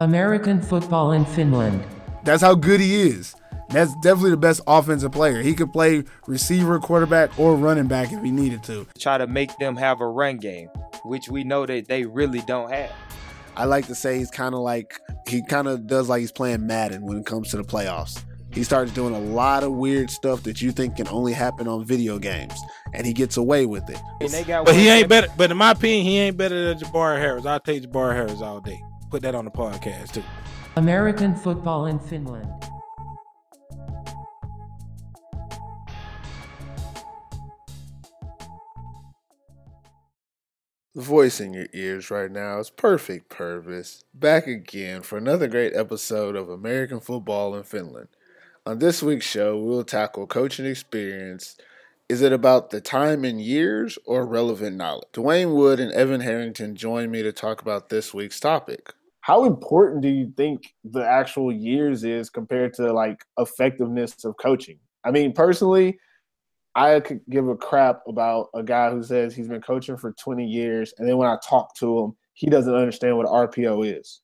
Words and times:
American 0.00 0.62
football 0.62 1.12
in 1.12 1.24
Finland. 1.24 1.82
That's 2.22 2.42
how 2.42 2.54
good 2.54 2.80
he 2.80 3.00
is. 3.02 3.34
That's 3.70 3.92
definitely 3.96 4.30
the 4.30 4.36
best 4.36 4.60
offensive 4.66 5.12
player. 5.12 5.42
He 5.42 5.54
could 5.54 5.72
play 5.72 6.04
receiver, 6.26 6.78
quarterback, 6.78 7.36
or 7.38 7.56
running 7.56 7.86
back 7.86 8.12
if 8.12 8.22
he 8.22 8.30
needed 8.30 8.62
to. 8.64 8.86
Try 8.98 9.18
to 9.18 9.26
make 9.26 9.56
them 9.58 9.76
have 9.76 10.00
a 10.00 10.06
run 10.06 10.38
game, 10.38 10.68
which 11.04 11.28
we 11.28 11.44
know 11.44 11.66
that 11.66 11.88
they 11.88 12.04
really 12.04 12.40
don't 12.42 12.70
have. 12.70 12.92
I 13.56 13.64
like 13.64 13.88
to 13.88 13.94
say 13.94 14.18
he's 14.18 14.30
kind 14.30 14.54
of 14.54 14.60
like 14.60 15.00
he 15.26 15.42
kind 15.42 15.66
of 15.66 15.86
does 15.86 16.08
like 16.08 16.20
he's 16.20 16.32
playing 16.32 16.66
Madden 16.66 17.02
when 17.04 17.18
it 17.18 17.26
comes 17.26 17.50
to 17.50 17.56
the 17.56 17.64
playoffs. 17.64 18.22
He 18.52 18.62
starts 18.64 18.92
doing 18.92 19.14
a 19.14 19.20
lot 19.20 19.64
of 19.64 19.72
weird 19.72 20.10
stuff 20.10 20.44
that 20.44 20.62
you 20.62 20.72
think 20.72 20.96
can 20.96 21.08
only 21.08 21.32
happen 21.32 21.68
on 21.68 21.84
video 21.84 22.18
games, 22.18 22.54
and 22.94 23.04
he 23.04 23.12
gets 23.12 23.36
away 23.36 23.66
with 23.66 23.90
it. 23.90 24.00
but 24.64 24.74
he 24.74 24.88
ain't 24.88 25.08
better. 25.08 25.26
But 25.36 25.50
in 25.50 25.56
my 25.56 25.72
opinion, 25.72 26.06
he 26.06 26.18
ain't 26.18 26.36
better 26.36 26.68
than 26.68 26.78
Jabari 26.78 27.18
Harris. 27.18 27.44
I'll 27.44 27.60
take 27.60 27.82
Jabari 27.82 28.14
Harris 28.14 28.40
all 28.40 28.60
day. 28.60 28.80
Put 29.10 29.22
that 29.22 29.34
on 29.34 29.44
the 29.44 29.50
podcast 29.50 30.12
too. 30.12 30.22
American 30.76 31.34
football 31.34 31.86
in 31.86 31.98
Finland. 31.98 32.50
The 40.94 41.04
voice 41.04 41.38
in 41.38 41.54
your 41.54 41.68
ears 41.72 42.10
right 42.10 42.30
now 42.30 42.58
is 42.58 42.70
Perfect 42.70 43.28
Purvis, 43.28 44.02
back 44.12 44.48
again 44.48 45.02
for 45.02 45.16
another 45.16 45.46
great 45.46 45.72
episode 45.76 46.34
of 46.34 46.48
American 46.48 46.98
Football 46.98 47.54
in 47.54 47.62
Finland. 47.62 48.08
On 48.66 48.80
this 48.80 49.00
week's 49.00 49.24
show, 49.24 49.56
we'll 49.56 49.84
tackle 49.84 50.26
coaching 50.26 50.66
experience. 50.66 51.56
Is 52.08 52.20
it 52.20 52.32
about 52.32 52.70
the 52.70 52.80
time 52.80 53.24
and 53.24 53.40
years 53.40 53.96
or 54.06 54.26
relevant 54.26 54.76
knowledge? 54.76 55.06
Dwayne 55.12 55.54
Wood 55.54 55.78
and 55.78 55.92
Evan 55.92 56.22
Harrington 56.22 56.74
join 56.74 57.12
me 57.12 57.22
to 57.22 57.32
talk 57.32 57.62
about 57.62 57.90
this 57.90 58.12
week's 58.12 58.40
topic. 58.40 58.92
How 59.28 59.44
important 59.44 60.00
do 60.00 60.08
you 60.08 60.32
think 60.38 60.72
the 60.84 61.06
actual 61.06 61.52
years 61.52 62.02
is 62.02 62.30
compared 62.30 62.72
to 62.76 62.90
like 62.94 63.22
effectiveness 63.38 64.24
of 64.24 64.34
coaching? 64.38 64.78
I 65.04 65.10
mean, 65.10 65.34
personally, 65.34 65.98
I 66.74 67.00
could 67.00 67.20
give 67.28 67.46
a 67.46 67.54
crap 67.54 68.00
about 68.08 68.46
a 68.54 68.62
guy 68.62 68.90
who 68.90 69.02
says 69.02 69.34
he's 69.34 69.48
been 69.48 69.60
coaching 69.60 69.98
for 69.98 70.12
20 70.12 70.46
years, 70.46 70.94
and 70.96 71.06
then 71.06 71.18
when 71.18 71.28
I 71.28 71.36
talk 71.46 71.76
to 71.76 71.98
him, 71.98 72.16
he 72.32 72.46
doesn't 72.46 72.74
understand 72.74 73.18
what 73.18 73.26
RPO 73.26 73.98
is, 73.98 74.22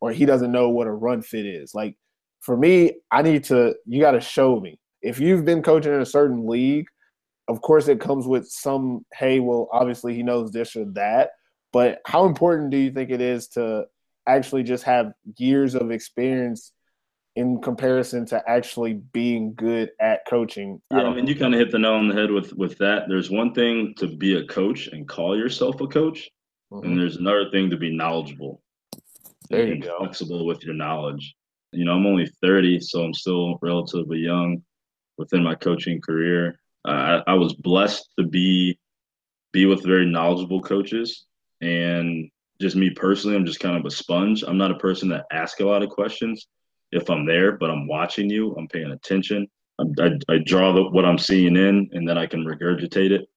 or 0.00 0.12
he 0.12 0.24
doesn't 0.24 0.52
know 0.52 0.68
what 0.68 0.86
a 0.86 0.92
run 0.92 1.20
fit 1.20 1.46
is. 1.46 1.74
Like 1.74 1.96
for 2.38 2.56
me, 2.56 2.92
I 3.10 3.22
need 3.22 3.42
to. 3.44 3.74
You 3.86 4.00
got 4.00 4.12
to 4.12 4.20
show 4.20 4.60
me 4.60 4.78
if 5.02 5.18
you've 5.18 5.44
been 5.44 5.64
coaching 5.64 5.92
in 5.92 6.00
a 6.00 6.06
certain 6.06 6.46
league. 6.46 6.86
Of 7.48 7.60
course, 7.60 7.88
it 7.88 7.98
comes 7.98 8.24
with 8.24 8.46
some. 8.46 9.04
Hey, 9.14 9.40
well, 9.40 9.68
obviously 9.72 10.14
he 10.14 10.22
knows 10.22 10.52
this 10.52 10.76
or 10.76 10.84
that. 10.92 11.30
But 11.72 12.02
how 12.06 12.26
important 12.26 12.70
do 12.70 12.76
you 12.76 12.92
think 12.92 13.10
it 13.10 13.20
is 13.20 13.48
to 13.48 13.86
actually 14.26 14.62
just 14.62 14.84
have 14.84 15.12
years 15.36 15.74
of 15.74 15.90
experience 15.90 16.72
in 17.36 17.60
comparison 17.60 18.24
to 18.26 18.42
actually 18.48 18.94
being 18.94 19.54
good 19.54 19.90
at 20.00 20.24
coaching. 20.26 20.80
Yeah, 20.90 20.98
I, 20.98 21.06
I 21.06 21.14
mean, 21.14 21.26
you 21.26 21.34
kind 21.34 21.52
of 21.54 21.58
hit 21.58 21.72
the 21.72 21.78
nail 21.78 21.94
on 21.94 22.08
the 22.08 22.14
head 22.14 22.30
with 22.30 22.52
with 22.54 22.78
that. 22.78 23.04
There's 23.08 23.30
one 23.30 23.52
thing 23.52 23.94
to 23.98 24.06
be 24.06 24.36
a 24.36 24.46
coach 24.46 24.88
and 24.88 25.08
call 25.08 25.36
yourself 25.36 25.80
a 25.80 25.86
coach, 25.86 26.30
mm-hmm. 26.72 26.86
and 26.86 26.98
there's 26.98 27.16
another 27.16 27.50
thing 27.50 27.70
to 27.70 27.76
be 27.76 27.94
knowledgeable. 27.94 28.62
There 29.50 29.66
you 29.66 29.80
go. 29.80 29.98
Flexible 29.98 30.46
with 30.46 30.64
your 30.64 30.74
knowledge. 30.74 31.34
You 31.72 31.84
know, 31.84 31.92
I'm 31.92 32.06
only 32.06 32.30
30, 32.40 32.80
so 32.80 33.02
I'm 33.02 33.12
still 33.12 33.58
relatively 33.60 34.18
young 34.18 34.62
within 35.18 35.42
my 35.42 35.54
coaching 35.56 36.00
career. 36.00 36.58
Uh, 36.86 37.22
I, 37.26 37.32
I 37.32 37.34
was 37.34 37.52
blessed 37.54 38.08
to 38.18 38.26
be 38.26 38.78
be 39.52 39.66
with 39.66 39.84
very 39.84 40.06
knowledgeable 40.06 40.60
coaches, 40.60 41.26
and 41.60 42.30
just 42.60 42.76
me 42.76 42.90
personally, 42.90 43.36
I'm 43.36 43.46
just 43.46 43.60
kind 43.60 43.76
of 43.76 43.84
a 43.84 43.90
sponge. 43.90 44.44
I'm 44.46 44.58
not 44.58 44.70
a 44.70 44.78
person 44.78 45.08
that 45.10 45.26
asks 45.32 45.60
a 45.60 45.66
lot 45.66 45.82
of 45.82 45.90
questions 45.90 46.46
if 46.92 47.10
I'm 47.10 47.26
there, 47.26 47.52
but 47.52 47.70
I'm 47.70 47.88
watching 47.88 48.30
you, 48.30 48.54
I'm 48.56 48.68
paying 48.68 48.92
attention. 48.92 49.48
I, 49.80 50.10
I 50.28 50.38
draw 50.38 50.72
the, 50.72 50.84
what 50.90 51.04
I'm 51.04 51.18
seeing 51.18 51.56
in, 51.56 51.90
and 51.92 52.08
then 52.08 52.16
I 52.16 52.26
can 52.26 52.44
regurgitate 52.44 53.10
it. 53.10 53.28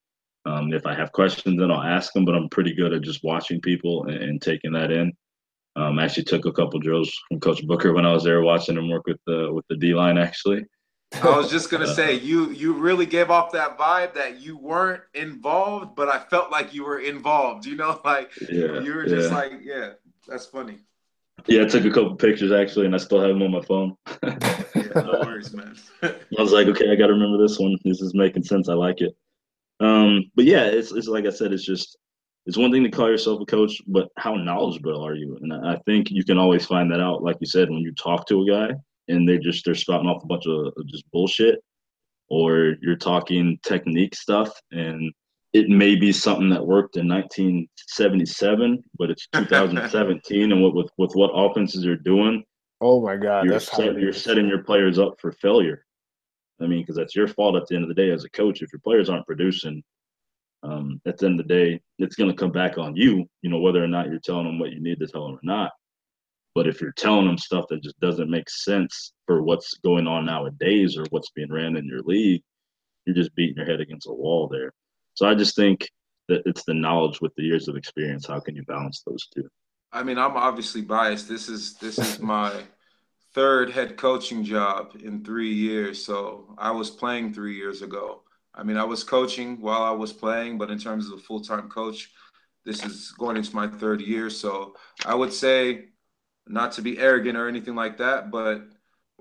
Um, 0.46 0.72
if 0.72 0.86
I 0.86 0.94
have 0.94 1.12
questions, 1.12 1.60
then 1.60 1.72
I'll 1.72 1.82
ask 1.82 2.14
them. 2.14 2.26
But 2.26 2.36
I'm 2.36 2.50
pretty 2.50 2.74
good 2.74 2.94
at 2.94 3.02
just 3.02 3.24
watching 3.24 3.60
people 3.60 4.06
and, 4.06 4.18
and 4.18 4.42
taking 4.42 4.72
that 4.74 4.92
in. 4.92 5.12
Um, 5.76 6.00
I 6.00 6.06
actually 6.06 6.24
took 6.24 6.46
a 6.46 6.52
couple 6.52 6.80
drills 6.80 7.12
from 7.28 7.40
Coach 7.40 7.66
Booker 7.66 7.94
when 7.94 8.06
I 8.06 8.14
was 8.14 8.24
there 8.24 8.42
watching 8.42 8.78
him 8.78 8.90
work 8.90 9.08
with 9.08 9.20
the 9.26 9.52
with 9.52 9.66
the 9.70 9.78
D 9.78 9.94
line. 9.94 10.18
Actually, 10.18 10.64
I 11.14 11.38
was 11.38 11.50
just 11.50 11.70
gonna 11.70 11.94
say 11.94 12.16
you 12.16 12.52
you 12.52 12.74
really 12.74 13.06
gave 13.06 13.32
off 13.32 13.52
that 13.54 13.78
vibe 13.78 14.14
that 14.16 14.42
you 14.42 14.58
weren't 14.58 15.04
involved, 15.14 15.96
but 15.96 16.10
I 16.10 16.20
felt 16.20 16.52
like 16.52 16.74
you 16.74 16.84
were 16.84 17.00
involved. 17.00 17.66
You 17.66 17.76
know, 17.76 18.02
like 18.06 18.32
yeah, 18.42 18.82
you 18.82 18.94
were 18.94 19.06
just 19.06 19.32
yeah. 19.32 19.38
like, 19.38 19.54
yeah, 19.64 19.92
that's 20.28 20.46
funny. 20.46 20.80
Yeah, 21.46 21.64
I 21.64 21.66
took 21.66 21.86
a 21.86 21.90
couple 21.90 22.16
pictures 22.16 22.52
actually, 22.52 22.88
and 22.88 22.96
I 22.96 22.98
still 22.98 23.22
have 23.22 23.30
them 23.30 23.42
on 23.42 23.52
my 23.52 23.62
phone. 23.62 23.96
yeah, 24.24 24.92
no 24.96 25.22
worries, 25.24 25.54
man. 25.54 25.78
I 26.04 26.16
was 26.38 26.52
like, 26.52 26.68
okay, 26.68 26.92
I 26.92 26.96
got 26.96 27.08
to 27.08 27.14
remember 27.14 27.38
this 27.38 27.58
one. 27.58 27.78
This 27.86 28.02
is 28.02 28.14
making 28.14 28.44
sense. 28.44 28.68
I 28.68 28.74
like 28.74 29.00
it. 29.00 29.16
Um, 29.80 30.30
but 30.36 30.46
yeah, 30.46 30.66
it's 30.66 30.92
it's 30.92 31.08
like 31.08 31.26
I 31.26 31.30
said, 31.30 31.54
it's 31.54 31.66
just 31.66 31.98
it's 32.46 32.58
one 32.58 32.72
thing 32.72 32.84
to 32.84 32.92
call 32.92 33.10
yourself 33.10 33.42
a 33.42 33.46
coach, 33.46 33.82
but 33.88 34.10
how 34.18 34.36
knowledgeable 34.36 35.06
are 35.06 35.16
you? 35.16 35.38
And 35.42 35.54
I 35.54 35.78
think 35.86 36.12
you 36.12 36.26
can 36.26 36.38
always 36.38 36.66
find 36.66 36.92
that 36.92 37.00
out, 37.00 37.24
like 37.24 37.38
you 37.40 37.48
said, 37.48 37.70
when 37.70 37.80
you 37.80 37.94
talk 37.94 38.28
to 38.28 38.42
a 38.42 38.50
guy 38.50 38.76
and 39.08 39.28
they 39.28 39.38
just 39.38 39.66
they're 39.66 39.76
spouting 39.76 40.08
off 40.08 40.24
a 40.24 40.28
bunch 40.28 40.46
of 40.48 40.74
just 40.88 41.10
bullshit, 41.12 41.60
or 42.30 42.76
you're 42.82 42.96
talking 42.96 43.60
technique 43.64 44.16
stuff 44.16 44.52
and 44.72 45.12
it 45.54 45.70
may 45.70 45.96
be 45.96 46.12
something 46.12 46.50
that 46.50 46.66
worked 46.66 46.98
in 46.98 47.08
1977, 47.08 48.84
but 48.98 49.10
it's 49.10 49.28
2017, 49.34 50.52
and 50.52 50.62
what 50.62 50.76
with 50.76 50.90
with 50.98 51.14
what 51.14 51.32
offenses 51.34 51.86
are 51.86 51.96
doing. 51.96 52.44
Oh 52.80 53.02
my 53.02 53.18
God, 53.18 53.46
you're, 53.46 53.60
set, 53.60 54.00
you're 54.00 54.14
setting 54.14 54.48
your 54.48 54.64
players 54.64 55.00
up 55.00 55.16
for 55.20 55.32
failure. 55.32 55.84
I 56.62 56.68
mean, 56.68 56.82
because 56.82 56.96
that's 56.96 57.16
your 57.16 57.28
fault 57.28 57.56
at 57.56 57.66
the 57.68 57.76
end 57.76 57.84
of 57.84 57.88
the 57.88 57.96
day 57.96 58.12
as 58.12 58.24
a 58.24 58.30
coach. 58.30 58.62
If 58.62 58.72
your 58.72 58.82
players 58.82 59.10
aren't 59.10 59.26
producing, 59.26 59.84
um, 60.64 61.02
at 61.08 61.18
the 61.18 61.26
end 61.26 61.40
of 61.40 61.48
the 61.48 61.54
day, 61.54 61.82
it's 61.98 62.16
going 62.16 62.30
to 62.30 62.36
come 62.36 62.52
back 62.52 62.78
on 62.78 62.96
you. 62.96 63.26
You 63.42 63.50
know, 63.50 63.60
whether 63.60 63.84
or 63.84 63.88
not 63.88 64.10
you're 64.10 64.20
telling 64.20 64.46
them 64.46 64.60
what 64.60 64.72
you 64.72 64.80
need 64.80 65.00
to 65.00 65.08
tell 65.08 65.26
them 65.26 65.36
or 65.36 65.40
not. 65.44 65.72
But 66.58 66.66
if 66.66 66.82
you're 66.82 66.92
telling 66.92 67.28
them 67.28 67.38
stuff 67.38 67.66
that 67.70 67.84
just 67.84 68.00
doesn't 68.00 68.32
make 68.32 68.50
sense 68.50 69.14
for 69.28 69.44
what's 69.44 69.78
going 69.78 70.08
on 70.08 70.26
nowadays 70.26 70.98
or 70.98 71.06
what's 71.12 71.30
being 71.30 71.52
ran 71.52 71.76
in 71.76 71.86
your 71.86 72.02
league, 72.02 72.42
you're 73.06 73.16
just 73.16 73.36
beating 73.36 73.58
your 73.58 73.68
head 73.68 73.80
against 73.80 74.08
a 74.08 74.12
wall 74.12 74.48
there. 74.48 74.74
So 75.14 75.28
I 75.28 75.36
just 75.36 75.56
think 75.56 75.88
that 76.30 76.42
it's 76.48 76.64
the 76.64 76.74
knowledge 76.74 77.22
with 77.22 77.32
the 77.36 77.44
years 77.44 77.68
of 77.68 77.76
experience. 77.76 78.26
How 78.26 78.40
can 78.40 78.56
you 78.56 78.64
balance 78.64 79.04
those 79.06 79.28
two? 79.28 79.48
I 79.92 80.02
mean, 80.02 80.18
I'm 80.18 80.36
obviously 80.36 80.82
biased. 80.82 81.30
This 81.30 81.48
is 81.48 81.76
this 81.76 82.00
is 82.00 82.20
my 82.20 82.52
third 83.36 83.70
head 83.70 83.96
coaching 83.96 84.44
job 84.44 84.98
in 85.00 85.24
three 85.24 85.54
years. 85.54 86.04
So 86.04 86.56
I 86.58 86.72
was 86.72 86.90
playing 86.90 87.36
three 87.36 87.56
years 87.56 87.84
ago. 87.84 88.24
I 88.56 88.64
mean, 88.64 88.78
I 88.78 88.84
was 88.84 89.04
coaching 89.04 89.62
while 89.62 89.84
I 89.84 89.92
was 89.92 90.12
playing, 90.12 90.58
but 90.58 90.72
in 90.72 90.80
terms 90.80 91.06
of 91.06 91.20
a 91.20 91.22
full 91.22 91.42
time 91.42 91.70
coach, 91.70 92.10
this 92.66 92.84
is 92.84 93.12
going 93.12 93.38
into 93.38 93.56
my 93.56 93.68
third 93.68 94.02
year. 94.02 94.32
So 94.32 94.76
I 95.06 95.14
would 95.14 95.32
say, 95.32 95.90
not 96.50 96.72
to 96.74 96.82
be 96.82 97.00
arrogant 97.00 97.38
or 97.38 97.48
anything 97.48 97.76
like 97.76 97.98
that, 97.98 98.32
but 98.32 98.64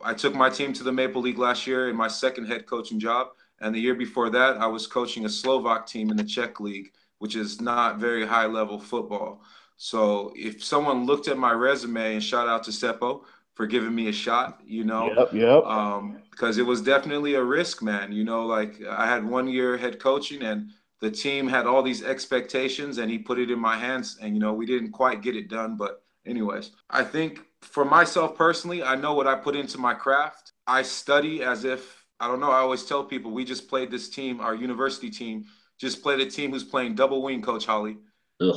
I 0.04 0.14
took 0.14 0.34
my 0.34 0.50
team 0.50 0.72
to 0.74 0.84
the 0.84 0.92
Maple 0.92 1.22
League 1.22 1.38
last 1.38 1.66
year 1.66 1.88
in 1.88 1.96
my 1.96 2.08
second 2.08 2.46
head 2.46 2.66
coaching 2.66 3.00
job. 3.00 3.28
And 3.60 3.74
the 3.74 3.80
year 3.80 3.94
before 3.94 4.28
that, 4.30 4.58
I 4.58 4.66
was 4.66 4.86
coaching 4.86 5.24
a 5.24 5.28
Slovak 5.28 5.86
team 5.86 6.10
in 6.10 6.16
the 6.16 6.24
Czech 6.24 6.60
League, 6.60 6.92
which 7.18 7.36
is 7.36 7.60
not 7.60 7.98
very 7.98 8.26
high 8.26 8.46
level 8.46 8.78
football. 8.78 9.42
So 9.78 10.32
if 10.36 10.62
someone 10.62 11.06
looked 11.06 11.28
at 11.28 11.38
my 11.38 11.52
resume 11.52 12.14
and 12.14 12.22
shout 12.22 12.48
out 12.48 12.62
to 12.64 12.70
Seppo 12.70 13.22
for 13.54 13.66
giving 13.66 13.94
me 13.94 14.08
a 14.08 14.12
shot, 14.12 14.60
you 14.66 14.84
know, 14.84 15.10
yep, 15.16 15.32
yep. 15.32 15.64
Um, 15.64 16.22
because 16.30 16.58
it 16.58 16.66
was 16.66 16.82
definitely 16.82 17.34
a 17.34 17.42
risk, 17.42 17.82
man. 17.82 18.12
You 18.12 18.24
know, 18.24 18.44
like 18.44 18.82
I 18.86 19.06
had 19.06 19.24
one 19.24 19.48
year 19.48 19.78
head 19.78 19.98
coaching 19.98 20.42
and 20.42 20.70
the 21.00 21.10
team 21.10 21.48
had 21.48 21.66
all 21.66 21.82
these 21.82 22.02
expectations 22.02 22.98
and 22.98 23.10
he 23.10 23.18
put 23.18 23.38
it 23.38 23.50
in 23.50 23.58
my 23.58 23.76
hands 23.76 24.18
and 24.20 24.34
you 24.34 24.40
know 24.40 24.52
we 24.52 24.66
didn't 24.66 24.92
quite 24.92 25.22
get 25.22 25.36
it 25.36 25.48
done 25.48 25.76
but 25.76 26.02
anyways 26.26 26.72
i 26.90 27.02
think 27.02 27.40
for 27.62 27.84
myself 27.84 28.36
personally 28.36 28.82
i 28.82 28.94
know 28.94 29.14
what 29.14 29.26
i 29.26 29.34
put 29.34 29.56
into 29.56 29.78
my 29.78 29.94
craft 29.94 30.52
i 30.66 30.82
study 30.82 31.42
as 31.42 31.64
if 31.64 32.06
I 32.18 32.28
don't 32.28 32.40
know. 32.40 32.50
I 32.50 32.58
always 32.58 32.84
tell 32.84 33.04
people 33.04 33.30
we 33.30 33.44
just 33.44 33.68
played 33.68 33.90
this 33.90 34.08
team, 34.08 34.40
our 34.40 34.54
university 34.54 35.10
team, 35.10 35.44
just 35.78 36.02
played 36.02 36.20
a 36.20 36.30
team 36.30 36.50
who's 36.50 36.64
playing 36.64 36.94
double 36.94 37.22
wing, 37.22 37.42
Coach 37.42 37.66
Holly. 37.66 37.98
the 38.40 38.56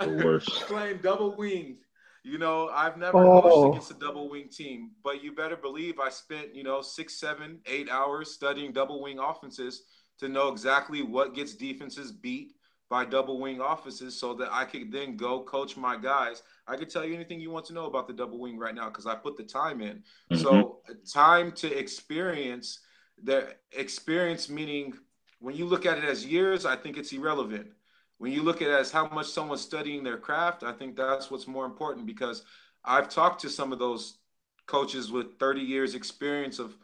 worst. 0.00 0.48
playing 0.66 0.98
double 1.02 1.36
wing. 1.36 1.76
You 2.24 2.38
know, 2.38 2.68
I've 2.68 2.96
never 2.96 3.18
oh. 3.18 3.42
coached 3.42 3.68
against 3.68 3.90
a 3.90 4.06
double 4.06 4.30
wing 4.30 4.48
team, 4.48 4.92
but 5.02 5.22
you 5.22 5.34
better 5.34 5.56
believe 5.56 5.98
I 5.98 6.08
spent, 6.08 6.54
you 6.54 6.62
know, 6.62 6.80
six, 6.80 7.18
seven, 7.18 7.58
eight 7.66 7.90
hours 7.90 8.30
studying 8.30 8.72
double 8.72 9.02
wing 9.02 9.18
offenses 9.18 9.82
to 10.20 10.28
know 10.28 10.48
exactly 10.48 11.02
what 11.02 11.34
gets 11.34 11.54
defenses 11.54 12.12
beat 12.12 12.52
by 12.92 13.06
double 13.06 13.40
wing 13.40 13.58
offices 13.58 14.12
so 14.20 14.34
that 14.34 14.52
I 14.52 14.66
could 14.66 14.92
then 14.92 15.16
go 15.16 15.42
coach 15.42 15.78
my 15.78 15.96
guys 15.96 16.42
I 16.66 16.76
could 16.76 16.90
tell 16.90 17.04
you 17.04 17.14
anything 17.14 17.40
you 17.40 17.50
want 17.50 17.66
to 17.66 17.72
know 17.72 17.86
about 17.86 18.06
the 18.06 18.12
double 18.12 18.38
wing 18.38 18.58
right 18.58 18.74
now 18.74 18.88
because 18.88 19.06
I 19.06 19.14
put 19.14 19.36
the 19.36 19.42
time 19.42 19.80
in. 19.80 20.02
Mm-hmm. 20.30 20.42
So 20.42 20.80
time 21.12 21.52
to 21.52 21.78
experience 21.78 22.80
the 23.22 23.54
experience 23.72 24.48
meaning 24.48 24.94
when 25.40 25.56
you 25.56 25.66
look 25.66 25.86
at 25.86 25.98
it 25.98 26.04
as 26.04 26.24
years, 26.24 26.64
I 26.64 26.76
think 26.76 26.96
it's 26.96 27.12
irrelevant. 27.12 27.68
when 28.18 28.30
you 28.30 28.42
look 28.42 28.62
at 28.62 28.68
it 28.68 28.74
as 28.74 28.92
how 28.92 29.08
much 29.08 29.26
someone's 29.26 29.62
studying 29.62 30.04
their 30.04 30.16
craft, 30.16 30.62
I 30.62 30.72
think 30.72 30.94
that's 30.94 31.30
what's 31.30 31.48
more 31.48 31.66
important 31.66 32.06
because 32.06 32.44
I've 32.84 33.08
talked 33.08 33.40
to 33.40 33.50
some 33.50 33.72
of 33.72 33.80
those 33.80 34.18
coaches 34.66 35.10
with 35.10 35.38
30 35.40 35.60
years 35.60 35.96
experience 35.96 36.60
of 36.60 36.76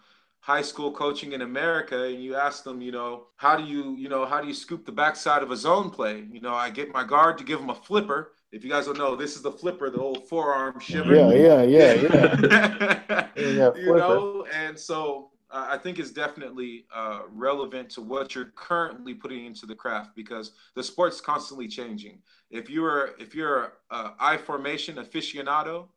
high 0.48 0.62
school 0.62 0.90
coaching 0.90 1.32
in 1.32 1.42
America 1.42 2.04
and 2.04 2.24
you 2.24 2.34
ask 2.34 2.64
them, 2.64 2.80
you 2.80 2.90
know, 2.90 3.26
how 3.36 3.54
do 3.54 3.64
you, 3.64 3.94
you 3.96 4.08
know, 4.08 4.24
how 4.24 4.40
do 4.40 4.48
you 4.48 4.54
scoop 4.54 4.86
the 4.86 4.90
backside 4.90 5.42
of 5.42 5.50
a 5.50 5.56
zone 5.56 5.90
play? 5.90 6.24
You 6.32 6.40
know, 6.40 6.54
I 6.54 6.70
get 6.70 6.90
my 6.90 7.04
guard 7.04 7.36
to 7.36 7.44
give 7.44 7.60
them 7.60 7.68
a 7.68 7.74
flipper. 7.74 8.32
If 8.50 8.64
you 8.64 8.70
guys 8.70 8.86
don't 8.86 8.96
know, 8.96 9.14
this 9.14 9.36
is 9.36 9.42
the 9.42 9.52
flipper, 9.52 9.90
the 9.90 9.98
old 9.98 10.26
forearm 10.26 10.80
shiver. 10.80 11.14
Yeah, 11.14 11.32
yeah, 11.32 11.62
yeah, 11.64 11.92
yeah. 11.92 13.28
yeah 13.36 13.70
you 13.76 13.94
know, 13.94 14.46
and 14.50 14.78
so 14.78 15.32
uh, 15.50 15.66
I 15.68 15.76
think 15.76 15.98
it's 15.98 16.12
definitely 16.12 16.86
uh, 16.94 17.24
relevant 17.30 17.90
to 17.90 18.00
what 18.00 18.34
you're 18.34 18.52
currently 18.56 19.12
putting 19.12 19.44
into 19.44 19.66
the 19.66 19.74
craft 19.74 20.16
because 20.16 20.52
the 20.74 20.82
sport's 20.82 21.20
constantly 21.20 21.68
changing. 21.68 22.20
If 22.50 22.70
you're 22.70 23.10
if 23.18 23.34
you're 23.34 23.74
a 23.90 24.12
I 24.18 24.38
formation 24.38 24.96
aficionado, 24.96 25.88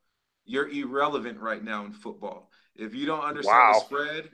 you're 0.44 0.68
irrelevant 0.68 1.40
right 1.40 1.64
now 1.64 1.86
in 1.86 1.94
football. 1.94 2.51
If 2.76 2.96
you 2.96 3.06
don't 3.06 3.24
understand 3.24 3.58
wow. 3.58 3.74
the 3.74 3.86
spread, 3.86 4.30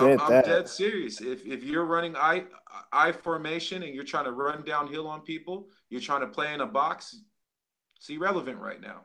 I'm, 0.00 0.20
I'm 0.20 0.42
dead 0.42 0.68
serious. 0.68 1.20
If 1.20 1.46
if 1.46 1.64
you're 1.64 1.84
running 1.84 2.16
I 2.16 2.44
I 2.92 3.12
formation 3.12 3.82
and 3.82 3.94
you're 3.94 4.04
trying 4.04 4.24
to 4.24 4.32
run 4.32 4.62
downhill 4.64 5.06
on 5.06 5.20
people, 5.20 5.68
you're 5.88 6.00
trying 6.00 6.20
to 6.20 6.26
play 6.26 6.52
in 6.52 6.60
a 6.60 6.66
box, 6.66 7.16
it's 7.96 8.08
irrelevant 8.08 8.58
right 8.58 8.80
now. 8.80 9.02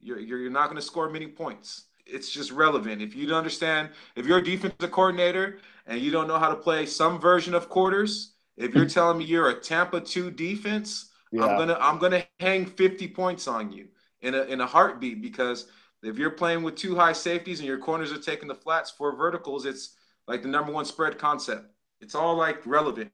You're 0.00 0.20
you're 0.20 0.50
not 0.50 0.66
going 0.66 0.76
to 0.76 0.82
score 0.82 1.10
many 1.10 1.26
points. 1.26 1.86
It's 2.06 2.30
just 2.30 2.50
relevant. 2.50 3.02
If 3.02 3.14
you 3.14 3.26
don't 3.26 3.38
understand, 3.38 3.90
if 4.16 4.26
you're 4.26 4.38
a 4.38 4.44
defensive 4.44 4.90
coordinator 4.90 5.58
and 5.86 6.00
you 6.00 6.10
don't 6.10 6.26
know 6.26 6.38
how 6.38 6.48
to 6.48 6.56
play 6.56 6.86
some 6.86 7.20
version 7.20 7.54
of 7.54 7.68
quarters, 7.68 8.34
if 8.56 8.74
you're 8.74 8.86
telling 8.88 9.18
me 9.18 9.24
you're 9.24 9.50
a 9.50 9.60
Tampa 9.60 10.00
two 10.00 10.30
defense, 10.30 11.10
yeah. 11.32 11.44
I'm 11.44 11.58
gonna 11.58 11.76
I'm 11.80 11.98
gonna 11.98 12.24
hang 12.38 12.66
50 12.66 13.08
points 13.08 13.46
on 13.46 13.72
you 13.72 13.88
in 14.22 14.34
a 14.34 14.42
in 14.42 14.60
a 14.60 14.66
heartbeat 14.66 15.20
because 15.20 15.66
if 16.02 16.18
you're 16.18 16.30
playing 16.30 16.62
with 16.62 16.76
two 16.76 16.94
high 16.96 17.12
safeties 17.12 17.60
and 17.60 17.68
your 17.68 17.78
corners 17.78 18.12
are 18.12 18.18
taking 18.18 18.48
the 18.48 18.54
flats 18.54 18.90
for 18.90 19.14
verticals, 19.14 19.66
it's 19.66 19.96
like 20.26 20.42
the 20.42 20.48
number 20.48 20.72
one 20.72 20.84
spread 20.84 21.18
concept. 21.18 21.66
It's 22.00 22.14
all 22.14 22.36
like 22.36 22.64
relevant. 22.66 23.10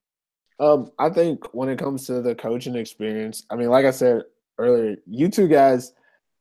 Um, 0.58 0.90
I 0.98 1.10
think 1.10 1.52
when 1.54 1.68
it 1.68 1.78
comes 1.78 2.06
to 2.06 2.22
the 2.22 2.34
coaching 2.34 2.76
experience, 2.76 3.44
I 3.50 3.56
mean, 3.56 3.68
like 3.68 3.84
I 3.84 3.90
said 3.90 4.22
earlier, 4.58 4.96
you 5.06 5.28
two 5.28 5.48
guys, 5.48 5.92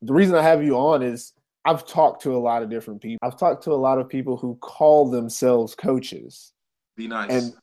the 0.01 0.13
reason 0.13 0.35
I 0.35 0.41
have 0.41 0.63
you 0.63 0.77
on 0.77 1.01
is 1.01 1.33
I've 1.65 1.85
talked 1.85 2.21
to 2.23 2.35
a 2.35 2.37
lot 2.37 2.61
of 2.61 2.69
different 2.69 3.01
people. 3.01 3.27
I've 3.27 3.37
talked 3.37 3.63
to 3.63 3.71
a 3.71 3.75
lot 3.75 3.97
of 3.97 4.07
people 4.07 4.37
who 4.37 4.55
call 4.61 5.09
themselves 5.09 5.73
coaches. 5.75 6.53
Be 6.95 7.07
nice. 7.07 7.31
And 7.31 7.53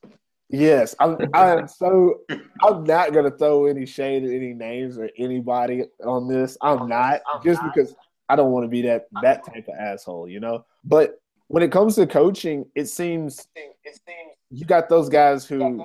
yes, 0.50 0.94
I'm 0.98 1.16
I 1.32 1.52
am 1.52 1.68
so 1.68 2.20
I'm 2.62 2.84
not 2.84 3.14
gonna 3.14 3.30
throw 3.30 3.66
any 3.66 3.86
shade 3.86 4.24
at 4.24 4.30
any 4.30 4.52
names 4.52 4.98
or 4.98 5.08
anybody 5.16 5.84
on 6.04 6.28
this. 6.28 6.58
I'm 6.60 6.88
not 6.88 7.20
just 7.44 7.62
because 7.62 7.94
I 8.32 8.36
don't 8.36 8.50
want 8.50 8.64
to 8.64 8.68
be 8.68 8.80
that 8.82 9.08
that 9.20 9.44
type 9.44 9.68
of 9.68 9.74
asshole, 9.78 10.26
you 10.26 10.40
know. 10.40 10.64
But 10.84 11.20
when 11.48 11.62
it 11.62 11.70
comes 11.70 11.96
to 11.96 12.06
coaching, 12.06 12.64
it 12.74 12.86
seems 12.86 13.46
it 13.54 14.00
seems 14.06 14.32
you 14.50 14.64
got 14.64 14.88
those 14.88 15.10
guys 15.10 15.44
who, 15.44 15.84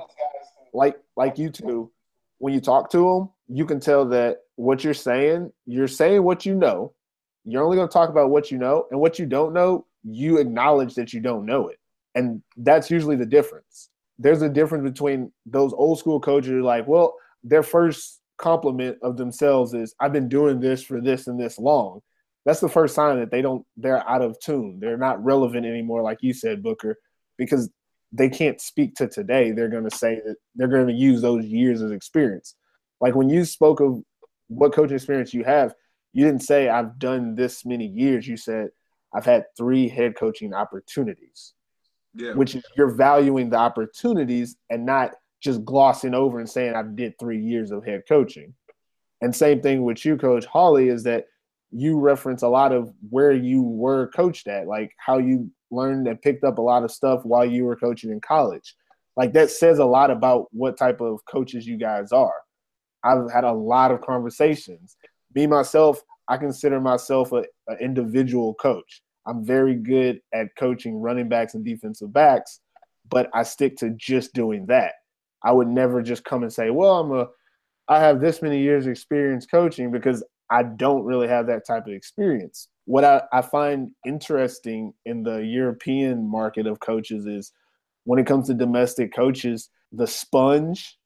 like 0.73 0.97
like 1.17 1.37
you 1.37 1.49
two, 1.49 1.91
when 2.37 2.53
you 2.53 2.61
talk 2.61 2.89
to 2.91 2.99
them, 2.99 3.29
you 3.49 3.65
can 3.65 3.81
tell 3.81 4.05
that 4.05 4.43
what 4.55 4.81
you're 4.81 4.93
saying, 4.93 5.51
you're 5.65 5.89
saying 5.89 6.23
what 6.23 6.45
you 6.45 6.55
know. 6.55 6.93
You're 7.43 7.65
only 7.65 7.75
going 7.75 7.89
to 7.89 7.93
talk 7.93 8.09
about 8.09 8.29
what 8.29 8.49
you 8.49 8.57
know, 8.57 8.87
and 8.91 8.99
what 9.01 9.19
you 9.19 9.25
don't 9.25 9.53
know, 9.53 9.85
you 10.05 10.37
acknowledge 10.37 10.95
that 10.95 11.11
you 11.11 11.19
don't 11.19 11.45
know 11.45 11.67
it, 11.67 11.79
and 12.15 12.41
that's 12.55 12.89
usually 12.89 13.17
the 13.17 13.25
difference. 13.25 13.89
There's 14.17 14.41
a 14.41 14.49
difference 14.49 14.89
between 14.89 15.33
those 15.45 15.73
old 15.73 15.99
school 15.99 16.21
coaches 16.21 16.51
who 16.51 16.59
are 16.59 16.61
like, 16.61 16.87
well, 16.87 17.15
their 17.43 17.63
first 17.63 18.21
compliment 18.37 18.99
of 19.01 19.17
themselves 19.17 19.73
is, 19.73 19.93
"I've 19.99 20.13
been 20.13 20.29
doing 20.29 20.61
this 20.61 20.81
for 20.81 21.01
this 21.01 21.27
and 21.27 21.37
this 21.37 21.59
long." 21.59 22.01
That's 22.47 22.61
the 22.61 22.69
first 22.69 22.95
sign 22.95 23.19
that 23.19 23.29
they 23.29 23.41
don't 23.41 23.65
they're 23.75 24.07
out 24.09 24.21
of 24.21 24.39
tune. 24.39 24.79
They're 24.79 24.97
not 24.97 25.21
relevant 25.21 25.65
anymore, 25.65 26.01
like 26.01 26.19
you 26.21 26.33
said, 26.33 26.63
Booker, 26.63 26.95
because 27.37 27.69
they 28.13 28.29
can't 28.29 28.61
speak 28.61 28.95
to 28.95 29.07
today. 29.09 29.51
They're 29.51 29.67
going 29.67 29.87
to 29.87 29.95
say 29.95 30.21
that 30.25 30.37
they're 30.55 30.69
going 30.69 30.87
to 30.87 30.93
use 30.93 31.21
those 31.21 31.45
years 31.45 31.81
of 31.81 31.91
experience. 31.91 32.55
Like 33.01 33.15
when 33.15 33.27
you 33.27 33.43
spoke 33.43 33.81
of 33.81 34.01
what 34.47 34.71
coaching 34.71 34.95
experience 34.95 35.33
you 35.33 35.43
have, 35.43 35.75
you 36.13 36.23
didn't 36.23 36.41
say 36.41 36.69
I've 36.69 36.97
done 36.97 37.35
this 37.35 37.65
many 37.65 37.85
years. 37.85 38.25
You 38.25 38.37
said 38.37 38.69
I've 39.13 39.25
had 39.25 39.43
three 39.57 39.89
head 39.89 40.15
coaching 40.17 40.53
opportunities. 40.53 41.53
Yeah. 42.15 42.31
Which 42.31 42.55
is 42.55 42.63
you're 42.77 42.95
valuing 42.95 43.49
the 43.49 43.57
opportunities 43.57 44.55
and 44.69 44.85
not 44.85 45.11
just 45.43 45.65
glossing 45.65 46.13
over 46.13 46.39
and 46.39 46.49
saying 46.49 46.75
I 46.75 46.83
did 46.83 47.19
three 47.19 47.41
years 47.41 47.71
of 47.71 47.85
head 47.85 48.03
coaching. 48.07 48.53
And 49.19 49.35
same 49.35 49.61
thing 49.61 49.83
with 49.83 50.05
you, 50.05 50.15
Coach 50.15 50.45
Holly, 50.45 50.87
is 50.87 51.03
that 51.03 51.25
you 51.71 51.99
reference 51.99 52.41
a 52.41 52.47
lot 52.47 52.71
of 52.71 52.93
where 53.09 53.33
you 53.33 53.61
were 53.61 54.07
coached 54.07 54.47
at, 54.47 54.67
like 54.67 54.91
how 54.97 55.17
you 55.17 55.49
learned 55.71 56.07
and 56.07 56.21
picked 56.21 56.43
up 56.43 56.57
a 56.57 56.61
lot 56.61 56.83
of 56.83 56.91
stuff 56.91 57.25
while 57.25 57.45
you 57.45 57.65
were 57.65 57.75
coaching 57.75 58.11
in 58.11 58.21
college. 58.21 58.75
Like 59.15 59.33
that 59.33 59.49
says 59.49 59.79
a 59.79 59.85
lot 59.85 60.11
about 60.11 60.47
what 60.51 60.77
type 60.77 61.01
of 61.01 61.19
coaches 61.25 61.65
you 61.65 61.77
guys 61.77 62.11
are. 62.11 62.35
I've 63.03 63.31
had 63.31 63.43
a 63.43 63.51
lot 63.51 63.91
of 63.91 64.01
conversations. 64.01 64.95
Me 65.33 65.47
myself, 65.47 66.01
I 66.27 66.37
consider 66.37 66.79
myself 66.79 67.31
an 67.31 67.45
individual 67.79 68.53
coach. 68.55 69.01
I'm 69.25 69.43
very 69.43 69.75
good 69.75 70.21
at 70.33 70.55
coaching 70.57 70.95
running 70.95 71.27
backs 71.27 71.53
and 71.53 71.65
defensive 71.65 72.13
backs, 72.13 72.61
but 73.09 73.29
I 73.33 73.43
stick 73.43 73.75
to 73.77 73.89
just 73.97 74.33
doing 74.33 74.65
that. 74.67 74.93
I 75.43 75.51
would 75.51 75.67
never 75.67 76.01
just 76.01 76.23
come 76.23 76.43
and 76.43 76.51
say, 76.51 76.69
"Well, 76.69 76.99
I'm 76.99 77.11
a 77.11 77.27
I 77.89 77.99
have 77.99 78.19
this 78.19 78.41
many 78.41 78.59
years 78.59 78.87
experience 78.87 79.45
coaching 79.45 79.91
because 79.91 80.23
I 80.49 80.63
don't 80.63 81.03
really 81.03 81.27
have 81.27 81.47
that 81.47 81.65
type 81.65 81.87
of 81.87 81.93
experience. 81.93 82.67
What 82.85 83.03
I, 83.03 83.21
I 83.31 83.41
find 83.41 83.91
interesting 84.05 84.93
in 85.05 85.23
the 85.23 85.37
European 85.37 86.27
market 86.27 86.67
of 86.67 86.79
coaches 86.79 87.25
is 87.25 87.51
when 88.05 88.19
it 88.19 88.25
comes 88.25 88.47
to 88.47 88.53
domestic 88.53 89.13
coaches, 89.13 89.69
the 89.91 90.07
sponge 90.07 90.97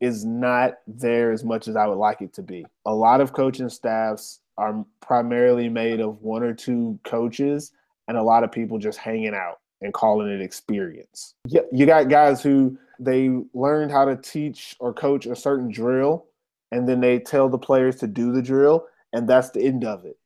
is 0.00 0.24
not 0.24 0.74
there 0.86 1.32
as 1.32 1.44
much 1.44 1.68
as 1.68 1.76
I 1.76 1.86
would 1.86 1.98
like 1.98 2.22
it 2.22 2.32
to 2.34 2.42
be. 2.42 2.64
A 2.86 2.94
lot 2.94 3.20
of 3.20 3.32
coaching 3.32 3.68
staffs 3.68 4.40
are 4.56 4.84
primarily 5.00 5.68
made 5.68 6.00
of 6.00 6.22
one 6.22 6.42
or 6.42 6.54
two 6.54 6.98
coaches 7.04 7.72
and 8.06 8.16
a 8.16 8.22
lot 8.22 8.44
of 8.44 8.52
people 8.52 8.78
just 8.78 8.98
hanging 8.98 9.34
out 9.34 9.60
and 9.82 9.92
calling 9.92 10.28
it 10.28 10.40
experience. 10.40 11.34
You 11.46 11.86
got 11.86 12.08
guys 12.08 12.42
who 12.42 12.78
they 12.98 13.30
learned 13.54 13.92
how 13.92 14.04
to 14.04 14.16
teach 14.16 14.74
or 14.80 14.92
coach 14.92 15.26
a 15.26 15.36
certain 15.36 15.70
drill 15.70 16.27
and 16.72 16.88
then 16.88 17.00
they 17.00 17.18
tell 17.18 17.48
the 17.48 17.58
players 17.58 17.96
to 17.96 18.06
do 18.06 18.32
the 18.32 18.42
drill, 18.42 18.86
and 19.12 19.28
that's 19.28 19.50
the 19.50 19.62
end 19.62 19.84
of 19.84 20.04
it. 20.04 20.18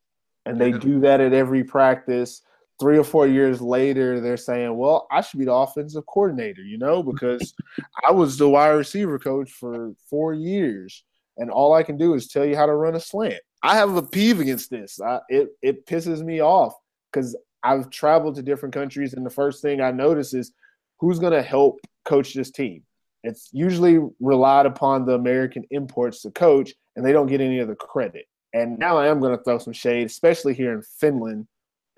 And 0.45 0.61
they 0.61 0.73
do 0.73 1.01
that 1.01 1.21
at 1.21 1.33
every 1.33 1.63
practice. 1.63 2.43
Three 2.81 2.99
or 2.99 3.05
four 3.05 3.29
years 3.29 3.61
later, 3.61 4.21
they're 4.21 4.37
saying, 4.37 4.77
Well, 4.77 5.07
I 5.11 5.21
should 5.21 5.39
be 5.39 5.45
the 5.45 5.53
offensive 5.53 6.05
coordinator, 6.07 6.63
you 6.63 6.79
know, 6.79 7.03
because 7.03 7.55
I 8.09 8.11
was 8.11 8.39
the 8.39 8.49
wide 8.49 8.71
receiver 8.71 9.19
coach 9.21 9.53
for 9.53 9.93
four 10.11 10.35
years, 10.35 11.05
and 11.37 11.51
all 11.51 11.75
I 11.75 11.85
can 11.85 11.97
do 11.97 12.15
is 12.15 12.27
tell 12.27 12.45
you 12.45 12.57
how 12.57 12.67
to 12.67 12.75
run 12.75 12.97
a 12.97 13.01
slant. 13.01 13.41
I 13.63 13.77
have 13.77 13.95
a 13.95 14.03
peeve 14.03 14.41
against 14.41 14.71
this. 14.71 15.01
I, 15.01 15.21
it, 15.29 15.51
it 15.63 15.87
pisses 15.87 16.23
me 16.25 16.41
off 16.41 16.75
because 17.13 17.37
I've 17.63 17.91
traveled 17.91 18.35
to 18.37 18.43
different 18.43 18.75
countries, 18.75 19.15
and 19.15 19.25
the 19.25 19.31
first 19.31 19.63
thing 19.63 19.81
I 19.81 19.93
notice 19.93 20.35
is 20.35 20.53
who's 20.99 21.21
going 21.21 21.33
to 21.33 21.43
help 21.43 21.79
coach 22.05 22.35
this 22.35 22.51
team? 22.51 22.83
It's 23.25 23.49
usually 23.53 23.99
relied 24.21 24.67
upon 24.67 25.07
the 25.07 25.15
American 25.15 25.65
imports 25.71 26.23
to 26.23 26.31
coach, 26.31 26.73
and 26.97 27.05
they 27.05 27.13
don't 27.13 27.29
get 27.29 27.41
any 27.41 27.61
of 27.61 27.69
the 27.69 27.77
credit. 27.77 28.27
And 28.53 28.79
now 28.79 28.99
I 28.99 29.07
am 29.07 29.21
going 29.21 29.37
to 29.37 29.43
throw 29.43 29.59
some 29.59 29.73
shade, 29.73 30.07
especially 30.07 30.55
here 30.55 30.73
in 30.73 30.83
Finland, 30.83 31.47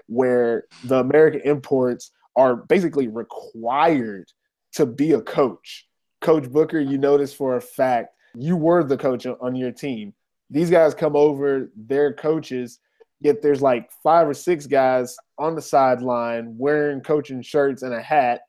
where 0.06 0.64
the 0.84 1.00
American 1.00 1.40
imports 1.42 2.12
are 2.36 2.56
basically 2.56 3.08
required 3.08 4.26
to 4.74 4.86
be 4.86 5.12
a 5.12 5.20
coach. 5.20 5.86
Coach 6.20 6.50
Booker, 6.50 6.80
you 6.80 6.98
notice 6.98 7.32
for 7.32 7.56
a 7.56 7.60
fact 7.60 8.14
you 8.34 8.56
were 8.56 8.82
the 8.84 8.96
coach 8.96 9.26
on 9.26 9.54
your 9.54 9.72
team. 9.72 10.12
These 10.50 10.70
guys 10.70 10.94
come 10.94 11.16
over, 11.16 11.70
they're 11.76 12.12
coaches, 12.12 12.80
yet 13.20 13.40
there's 13.40 13.62
like 13.62 13.90
five 14.02 14.28
or 14.28 14.34
six 14.34 14.66
guys 14.66 15.16
on 15.38 15.54
the 15.54 15.62
sideline 15.62 16.54
wearing 16.58 17.00
coaching 17.00 17.42
shirts 17.42 17.82
and 17.82 17.94
a 17.94 18.02
hat 18.02 18.42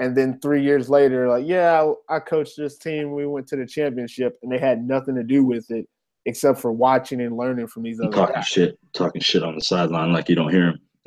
and 0.00 0.16
then 0.16 0.40
three 0.40 0.62
years 0.62 0.88
later, 0.88 1.28
like, 1.28 1.44
yeah, 1.46 1.92
I 2.08 2.20
coached 2.20 2.56
this 2.56 2.78
team. 2.78 3.12
We 3.12 3.26
went 3.26 3.46
to 3.48 3.56
the 3.56 3.66
championship, 3.66 4.38
and 4.42 4.50
they 4.50 4.58
had 4.58 4.82
nothing 4.82 5.14
to 5.14 5.22
do 5.22 5.44
with 5.44 5.70
it 5.70 5.86
except 6.24 6.58
for 6.58 6.72
watching 6.72 7.20
and 7.20 7.36
learning 7.36 7.66
from 7.66 7.82
these 7.82 8.00
other 8.00 8.10
talking 8.10 8.34
guys. 8.34 8.46
shit, 8.46 8.78
talking 8.94 9.20
shit 9.20 9.42
on 9.42 9.54
the 9.54 9.60
sideline 9.60 10.12
like 10.12 10.30
you 10.30 10.34
don't 10.34 10.50
hear 10.50 10.68
him. 10.68 10.78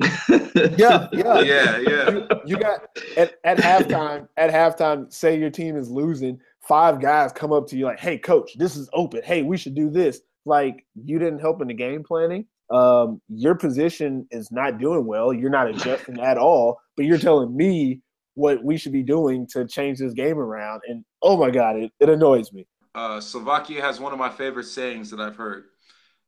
yeah, 0.78 1.08
yeah, 1.12 1.40
yeah, 1.40 1.78
yeah. 1.78 2.10
You, 2.10 2.28
you, 2.46 2.56
got 2.56 2.86
at, 3.16 3.34
at 3.42 3.58
halftime. 3.58 4.28
At 4.36 4.50
halftime, 4.50 5.12
say 5.12 5.38
your 5.38 5.50
team 5.50 5.76
is 5.76 5.90
losing. 5.90 6.38
Five 6.60 7.00
guys 7.00 7.32
come 7.32 7.52
up 7.52 7.66
to 7.68 7.76
you 7.76 7.86
like, 7.86 7.98
"Hey, 7.98 8.16
coach, 8.16 8.56
this 8.56 8.76
is 8.76 8.88
open. 8.92 9.22
Hey, 9.24 9.42
we 9.42 9.56
should 9.56 9.74
do 9.74 9.90
this." 9.90 10.20
Like 10.46 10.86
you 10.94 11.18
didn't 11.18 11.40
help 11.40 11.60
in 11.62 11.68
the 11.68 11.74
game 11.74 12.04
planning. 12.04 12.46
Um, 12.70 13.20
your 13.28 13.56
position 13.56 14.26
is 14.30 14.52
not 14.52 14.78
doing 14.78 15.04
well. 15.04 15.32
You're 15.32 15.50
not 15.50 15.68
adjusting 15.68 16.20
at 16.20 16.38
all. 16.38 16.78
But 16.96 17.06
you're 17.06 17.18
telling 17.18 17.56
me 17.56 18.00
what 18.34 18.62
we 18.64 18.76
should 18.76 18.92
be 18.92 19.02
doing 19.02 19.46
to 19.52 19.66
change 19.66 19.98
this 19.98 20.12
game 20.12 20.38
around. 20.38 20.82
And 20.88 21.04
oh 21.22 21.36
my 21.36 21.50
God, 21.50 21.76
it, 21.76 21.92
it 22.00 22.08
annoys 22.08 22.52
me. 22.52 22.66
uh, 22.94 23.20
Slovakia 23.20 23.80
has 23.80 24.00
one 24.00 24.12
of 24.12 24.18
my 24.18 24.30
favorite 24.30 24.64
sayings 24.64 25.10
that 25.10 25.20
I've 25.20 25.36
heard. 25.36 25.64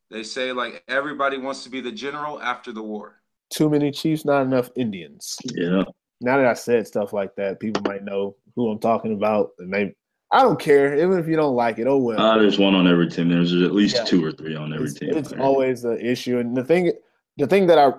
They 0.09 0.23
say 0.23 0.51
like 0.53 0.83
everybody 0.87 1.37
wants 1.37 1.63
to 1.63 1.69
be 1.69 1.81
the 1.81 1.91
general 1.91 2.41
after 2.41 2.71
the 2.71 2.83
war. 2.83 3.21
Too 3.49 3.69
many 3.69 3.91
chiefs, 3.91 4.25
not 4.25 4.41
enough 4.43 4.69
Indians. 4.75 5.37
Yeah. 5.43 5.83
Now 6.19 6.37
that 6.37 6.47
I 6.47 6.53
said 6.53 6.87
stuff 6.87 7.13
like 7.13 7.35
that, 7.35 7.59
people 7.59 7.81
might 7.85 8.03
know 8.03 8.35
who 8.55 8.69
I'm 8.71 8.79
talking 8.79 9.13
about, 9.13 9.51
and 9.59 9.73
they. 9.73 9.93
I 10.29 10.41
don't 10.41 10.59
care, 10.59 10.95
even 10.95 11.19
if 11.19 11.27
you 11.27 11.37
don't 11.37 11.55
like 11.55 11.79
it. 11.79 11.87
Oh 11.87 11.97
well. 11.99 12.19
Uh, 12.19 12.37
there's 12.37 12.59
one 12.59 12.75
on 12.75 12.87
every 12.87 13.09
team. 13.09 13.29
There's 13.29 13.53
at 13.53 13.71
least 13.73 13.95
Yeah. 13.95 14.03
two 14.03 14.25
or 14.25 14.31
three 14.33 14.55
on 14.55 14.73
every 14.73 14.87
it's, 14.87 14.99
team. 14.99 15.15
it's 15.15 15.31
always 15.33 15.83
the 15.83 15.97
issue, 16.05 16.39
and 16.39 16.55
the 16.55 16.65
thing, 16.65 16.91
the 17.37 17.47
thing 17.47 17.67
that 17.67 17.77
I 17.79 17.91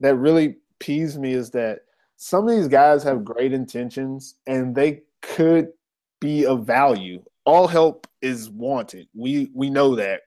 that 0.00 0.16
really 0.16 0.56
peeves 0.80 1.16
me 1.16 1.32
is 1.32 1.50
that 1.50 1.80
some 2.16 2.48
of 2.48 2.56
these 2.56 2.68
guys 2.68 3.02
have 3.02 3.24
great 3.24 3.52
intentions, 3.52 4.36
and 4.46 4.74
they 4.74 5.02
could 5.22 5.68
be 6.20 6.46
of 6.46 6.66
value. 6.66 7.22
All 7.44 7.66
help 7.66 8.06
is 8.22 8.50
wanted. 8.50 9.08
We 9.14 9.50
we 9.54 9.70
know 9.70 9.96
that, 9.96 10.22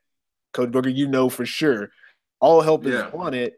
Coach 0.52 0.70
Booker. 0.70 0.88
You 0.88 1.08
know 1.08 1.28
for 1.28 1.44
sure, 1.44 1.90
all 2.40 2.60
help 2.60 2.84
Yeah. 2.84 3.06
is 3.08 3.12
wanted, 3.12 3.52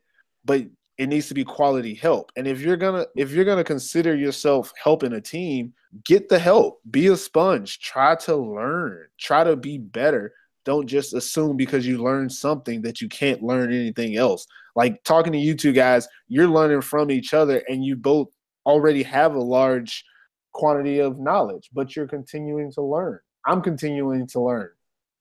but 0.44 0.62
it 0.98 1.06
needs 1.08 1.28
to 1.28 1.34
be 1.34 1.44
quality 1.44 1.94
help. 1.94 2.32
And 2.36 2.46
if 2.46 2.60
you're 2.60 2.76
gonna 2.76 3.06
if 3.16 3.30
you're 3.30 3.44
gonna 3.44 3.64
consider 3.64 4.14
yourself 4.14 4.72
helping 4.82 5.12
a 5.14 5.20
team, 5.20 5.74
get 6.04 6.28
the 6.28 6.38
help. 6.38 6.80
Be 6.90 7.06
a 7.08 7.16
sponge. 7.16 7.80
Try 7.80 8.14
to 8.16 8.36
learn. 8.36 9.06
Try 9.18 9.44
to 9.44 9.56
be 9.56 9.78
better. 9.78 10.32
Don't 10.64 10.86
just 10.86 11.14
assume 11.14 11.56
because 11.56 11.86
you 11.86 12.02
learned 12.02 12.32
something 12.32 12.82
that 12.82 13.00
you 13.00 13.08
can't 13.08 13.42
learn 13.42 13.72
anything 13.72 14.16
else. 14.16 14.46
Like 14.76 15.02
talking 15.04 15.32
to 15.32 15.38
you 15.38 15.54
two 15.54 15.72
guys, 15.72 16.08
you're 16.28 16.48
learning 16.48 16.82
from 16.82 17.10
each 17.10 17.34
other 17.34 17.62
and 17.68 17.84
you 17.84 17.96
both 17.96 18.28
already 18.64 19.02
have 19.02 19.34
a 19.34 19.40
large 19.40 20.04
quantity 20.52 21.00
of 21.00 21.18
knowledge, 21.18 21.68
but 21.72 21.96
you're 21.96 22.06
continuing 22.06 22.70
to 22.72 22.82
learn. 22.82 23.18
I'm 23.46 23.60
continuing 23.60 24.26
to 24.28 24.40
learn. 24.40 24.70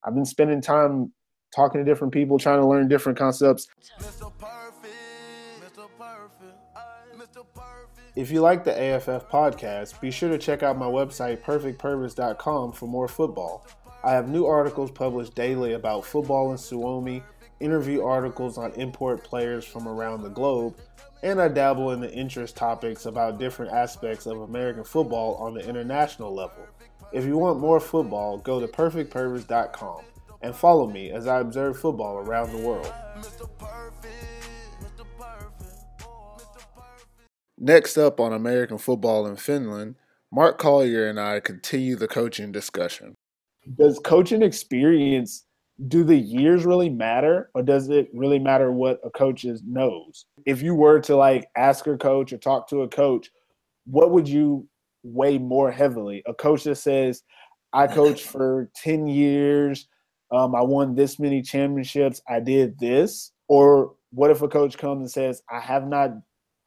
I've 0.04 0.14
been 0.14 0.26
spending 0.26 0.62
time 0.62 1.12
talking 1.56 1.84
to 1.84 1.86
different 1.86 2.14
people, 2.14 2.38
trying 2.38 2.60
to 2.60 2.68
learn 2.68 2.88
different 2.88 3.18
concepts. 3.18 3.68
If 8.16 8.30
you 8.30 8.42
like 8.42 8.64
the 8.64 8.72
AFF 8.72 9.30
podcast, 9.30 10.00
be 10.02 10.12
sure 10.12 10.30
to 10.30 10.38
check 10.38 10.64
out 10.64 10.78
my 10.78 10.86
website, 10.86 11.42
perfectpurpose.com, 11.42 12.74
for 12.74 12.88
more 12.88 13.08
football. 13.08 13.66
I 14.04 14.12
have 14.12 14.30
new 14.30 14.46
articles 14.46 14.90
published 14.90 15.36
daily 15.36 15.74
about 15.74 16.06
football 16.06 16.52
in 16.52 16.58
Suomi, 16.58 17.24
interview 17.60 18.04
articles 18.04 18.58
on 18.58 18.72
import 18.74 19.24
players 19.24 19.64
from 19.64 19.88
around 19.88 20.24
the 20.24 20.30
globe, 20.30 20.76
and 21.24 21.40
I 21.40 21.48
dabble 21.48 21.92
in 21.92 22.02
the 22.02 22.12
interest 22.12 22.56
topics 22.56 23.06
about 23.06 23.38
different 23.38 23.72
aspects 23.72 24.26
of 24.26 24.42
American 24.42 24.84
football 24.84 25.36
on 25.36 25.54
the 25.54 25.68
international 25.68 26.34
level. 26.34 26.68
If 27.14 27.26
you 27.26 27.38
want 27.38 27.60
more 27.60 27.80
football, 27.80 28.38
go 28.40 28.60
to 28.60 28.68
perfectpurpose.com 28.68 30.02
and 30.42 30.56
follow 30.56 30.88
me 30.88 31.12
as 31.12 31.28
I 31.28 31.40
observe 31.40 31.80
football 31.80 32.18
around 32.18 32.52
the 32.52 32.58
world. 32.58 32.92
Next 37.58 37.98
up 37.98 38.20
on 38.20 38.34
American 38.34 38.80
football 38.80 39.28
in 39.28 39.36
Finland, 39.36 39.96
Mark 40.32 40.58
Collier 40.58 41.08
and 41.08 41.20
I 41.20 41.40
continue 41.40 41.96
the 41.96 42.08
coaching 42.08 42.52
discussion. 42.52 43.16
Does 43.78 44.00
coaching 44.04 44.42
experience 44.42 45.46
do 45.88 46.04
the 46.04 46.16
years 46.16 46.66
really 46.66 46.90
matter 46.90 47.50
or 47.54 47.64
does 47.64 47.90
it 47.90 48.10
really 48.14 48.40
matter 48.40 48.72
what 48.72 49.00
a 49.04 49.10
coach 49.10 49.46
is, 49.46 49.64
knows? 49.64 50.26
If 50.46 50.62
you 50.62 50.76
were 50.76 51.00
to 51.02 51.16
like 51.16 51.48
ask 51.56 51.88
a 51.88 51.98
coach 51.98 52.34
or 52.34 52.38
talk 52.38 52.68
to 52.70 52.82
a 52.82 52.88
coach 52.88 53.30
what 53.86 54.12
would 54.12 54.28
you 54.28 54.68
weigh 55.04 55.40
more 55.40 55.72
heavily? 55.72 56.22
A 56.28 56.34
coach 56.36 56.64
that 56.66 56.76
says 56.76 57.24
i 57.74 57.88
coached 57.88 58.26
for 58.26 58.70
10 58.76 59.08
years 59.08 59.88
um, 60.32 60.56
i 60.56 60.62
won 60.62 60.96
this 60.96 61.20
many 61.20 61.42
championships 61.42 62.22
i 62.30 62.40
did 62.40 62.78
this 62.80 63.32
or 63.48 63.94
what 64.12 64.32
if 64.32 64.42
a 64.42 64.48
coach 64.48 64.78
comes 64.78 65.02
and 65.02 65.12
says 65.12 65.42
i 65.50 65.60
have 65.60 65.88
not 65.88 66.12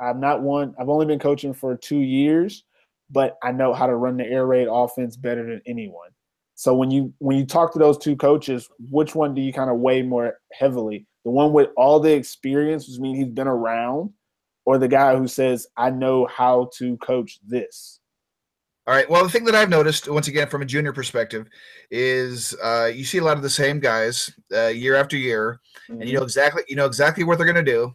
i've 0.01 0.19
not 0.19 0.43
won 0.43 0.75
i've 0.79 0.89
only 0.89 1.07
been 1.07 1.19
coaching 1.19 1.55
for 1.55 1.77
two 1.77 2.01
years 2.01 2.65
but 3.11 3.37
i 3.43 3.53
know 3.53 3.73
how 3.73 3.87
to 3.87 3.97
run 3.97 4.17
the 4.17 4.25
air 4.25 4.47
raid 4.47 4.69
offense 4.71 5.17
better 5.17 5.45
than 5.47 5.61
anyone 5.67 6.09
so 6.54 6.75
when 6.75 6.90
you 6.90 7.12
when 7.18 7.37
you 7.37 7.46
talk 7.46 7.73
to 7.73 7.78
those 7.78 7.99
two 7.99 8.16
coaches, 8.16 8.68
which 8.90 9.14
one 9.14 9.34
do 9.34 9.40
you 9.40 9.52
kind 9.52 9.70
of 9.70 9.78
weigh 9.78 10.02
more 10.02 10.38
heavily? 10.52 11.06
The 11.25 11.30
one 11.30 11.52
with 11.52 11.70
all 11.76 12.00
the 12.00 12.12
experience, 12.12 12.88
which 12.88 13.00
means 13.00 13.18
he's 13.18 13.28
been 13.28 13.49
around, 13.49 14.11
or 14.64 14.78
the 14.78 14.88
guy 14.88 15.16
who 15.16 15.26
says, 15.26 15.66
"I 15.76 15.90
know 15.90 16.26
how 16.26 16.70
to 16.78 16.96
coach 16.99 17.38
this." 17.46 18.00
All 18.87 18.94
right. 18.94 19.08
Well, 19.08 19.25
the 19.25 19.30
thing 19.30 19.46
that 19.46 19.54
I've 19.54 19.70
noticed, 19.70 20.08
once 20.08 20.28
again, 20.28 20.49
from 20.49 20.61
a 20.61 20.66
junior 20.66 20.92
perspective, 20.92 21.49
is 21.90 22.54
uh, 22.62 22.90
you 22.94 23.04
see 23.04 23.18
a 23.18 23.25
lot 23.25 23.37
of 23.37 23.42
the 23.42 23.50
same 23.50 23.80
guys 23.80 24.30
uh, 24.54 24.66
year 24.66 24.94
after 24.94 25.16
year, 25.16 25.61
and 25.88 26.06
you 26.08 26.16
know 26.16 26.23
exactly 26.23 26.62
you 26.68 26.76
know 26.76 26.87
exactly 26.87 27.25
what 27.25 27.38
they're 27.38 27.52
going 27.52 27.64
to 27.64 27.73
do 27.73 27.94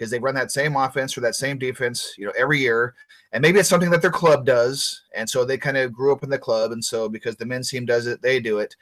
because 0.00 0.10
they 0.10 0.18
run 0.18 0.34
that 0.34 0.50
same 0.50 0.76
offense 0.76 1.16
or 1.18 1.20
that 1.20 1.34
same 1.34 1.58
defense, 1.58 2.14
you 2.16 2.24
know, 2.24 2.32
every 2.34 2.58
year. 2.58 2.94
And 3.32 3.42
maybe 3.42 3.60
it's 3.60 3.68
something 3.68 3.90
that 3.90 4.00
their 4.00 4.10
club 4.10 4.46
does, 4.46 5.02
and 5.14 5.28
so 5.28 5.44
they 5.44 5.58
kind 5.58 5.76
of 5.76 5.92
grew 5.92 6.10
up 6.10 6.24
in 6.24 6.30
the 6.30 6.38
club, 6.38 6.72
and 6.72 6.82
so 6.82 7.06
because 7.06 7.36
the 7.36 7.44
men's 7.44 7.70
team 7.70 7.84
does 7.84 8.06
it, 8.06 8.22
they 8.22 8.40
do 8.40 8.58
it, 8.58 8.74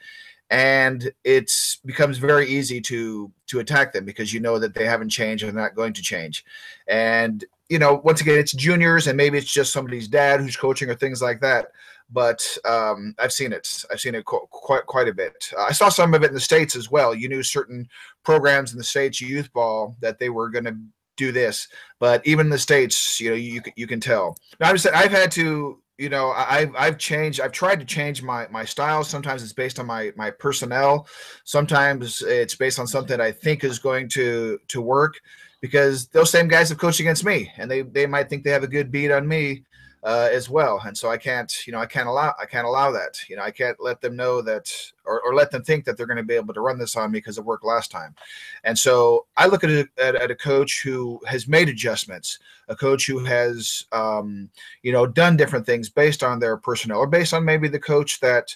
and 0.49 1.11
it's 1.25 1.75
becomes 1.85 2.17
very 2.17 2.47
easy 2.47 2.81
to 2.81 3.31
to 3.47 3.59
attack 3.59 3.93
them 3.93 4.05
because 4.05 4.33
you 4.33 4.39
know 4.39 4.57
that 4.57 4.73
they 4.73 4.85
haven't 4.85 5.09
changed 5.09 5.43
and 5.43 5.53
not 5.53 5.75
going 5.75 5.93
to 5.93 6.01
change, 6.01 6.45
and 6.87 7.45
you 7.67 7.77
know, 7.77 8.01
once 8.03 8.21
again, 8.21 8.39
it's 8.39 8.53
juniors, 8.53 9.05
and 9.05 9.15
maybe 9.15 9.37
it's 9.37 9.53
just 9.53 9.71
somebody's 9.71 10.07
dad 10.07 10.39
who's 10.39 10.57
coaching 10.57 10.89
or 10.89 10.95
things 10.95 11.21
like 11.21 11.41
that. 11.41 11.67
But 12.09 12.57
um, 12.65 13.13
I've 13.19 13.33
seen 13.33 13.53
it. 13.53 13.85
I've 13.91 13.99
seen 13.99 14.15
it 14.15 14.25
qu- 14.25 14.47
quite 14.49 14.87
quite 14.87 15.07
a 15.07 15.13
bit. 15.13 15.51
Uh, 15.55 15.65
I 15.65 15.73
saw 15.73 15.89
some 15.89 16.15
of 16.15 16.23
it 16.23 16.29
in 16.29 16.33
the 16.33 16.39
states 16.39 16.75
as 16.75 16.89
well. 16.89 17.13
You 17.13 17.29
knew 17.29 17.43
certain 17.43 17.87
programs 18.23 18.71
in 18.71 18.79
the 18.79 18.83
states, 18.83 19.21
youth 19.21 19.53
ball, 19.53 19.95
that 19.99 20.17
they 20.17 20.29
were 20.29 20.49
going 20.49 20.65
to 20.65 20.75
do 21.19 21.31
this. 21.31 21.67
But 21.99 22.25
even 22.25 22.47
in 22.47 22.49
the 22.49 22.57
states, 22.57 23.19
you 23.19 23.29
know, 23.29 23.35
you 23.35 23.61
you 23.75 23.85
can 23.85 23.99
tell. 23.99 24.37
I'm 24.59 24.73
just 24.73 24.83
saying, 24.83 24.95
I've 24.95 25.11
had 25.11 25.31
to, 25.33 25.79
you 25.97 26.09
know, 26.09 26.31
I've 26.31 26.73
I've 26.75 26.97
changed. 26.97 27.41
I've 27.41 27.51
tried 27.51 27.79
to 27.81 27.85
change 27.85 28.23
my 28.23 28.47
my 28.49 28.65
style. 28.65 29.03
Sometimes 29.03 29.43
it's 29.43 29.53
based 29.53 29.79
on 29.79 29.85
my 29.85 30.11
my 30.15 30.31
personnel. 30.31 31.07
Sometimes 31.43 32.23
it's 32.23 32.55
based 32.55 32.79
on 32.79 32.87
something 32.87 33.19
I 33.19 33.31
think 33.31 33.63
is 33.63 33.77
going 33.79 34.09
to 34.09 34.57
to 34.69 34.81
work 34.81 35.15
because 35.61 36.07
those 36.07 36.31
same 36.31 36.47
guys 36.47 36.69
have 36.69 36.77
coached 36.77 37.01
against 37.01 37.25
me, 37.25 37.51
and 37.57 37.69
they 37.69 37.81
they 37.81 38.05
might 38.05 38.29
think 38.29 38.43
they 38.43 38.51
have 38.51 38.63
a 38.63 38.67
good 38.67 38.91
beat 38.91 39.11
on 39.11 39.27
me 39.27 39.63
uh, 40.03 40.29
as 40.31 40.49
well. 40.49 40.81
And 40.85 40.97
so 40.97 41.09
I 41.09 41.17
can't, 41.17 41.53
you 41.67 41.73
know, 41.73 41.79
I 41.79 41.85
can't 41.85 42.07
allow 42.07 42.33
I 42.39 42.45
can't 42.45 42.65
allow 42.65 42.91
that. 42.91 43.19
You 43.29 43.35
know, 43.35 43.43
I 43.43 43.51
can't 43.51 43.77
let 43.79 44.01
them 44.01 44.15
know 44.15 44.41
that 44.41 44.71
or, 45.05 45.21
or 45.21 45.35
let 45.35 45.51
them 45.51 45.63
think 45.63 45.85
that 45.85 45.97
they're 45.97 46.05
going 46.05 46.17
to 46.17 46.23
be 46.23 46.35
able 46.35 46.53
to 46.53 46.61
run 46.61 46.79
this 46.79 46.95
on 46.95 47.11
me 47.11 47.17
because 47.17 47.37
it 47.37 47.43
worked 47.43 47.65
last 47.65 47.91
time. 47.91 48.15
And 48.63 48.77
so 48.77 49.25
I 49.35 49.47
look 49.47 49.63
at, 49.63 49.69
a, 49.69 49.87
at 49.97 50.15
at 50.15 50.31
a 50.31 50.35
coach 50.35 50.81
who 50.83 51.19
has 51.27 51.47
made 51.47 51.67
adjustments, 51.67 52.39
a 52.69 52.75
coach 52.75 53.07
who 53.07 53.19
has, 53.25 53.85
um, 53.91 54.49
you 54.83 54.91
know, 54.91 55.05
done 55.05 55.35
different 55.35 55.65
things 55.65 55.89
based 55.89 56.23
on 56.23 56.39
their 56.39 56.55
personnel 56.55 56.99
or 56.99 57.07
based 57.07 57.33
on 57.33 57.43
maybe 57.43 57.67
the 57.67 57.79
coach 57.79 58.19
that 58.21 58.55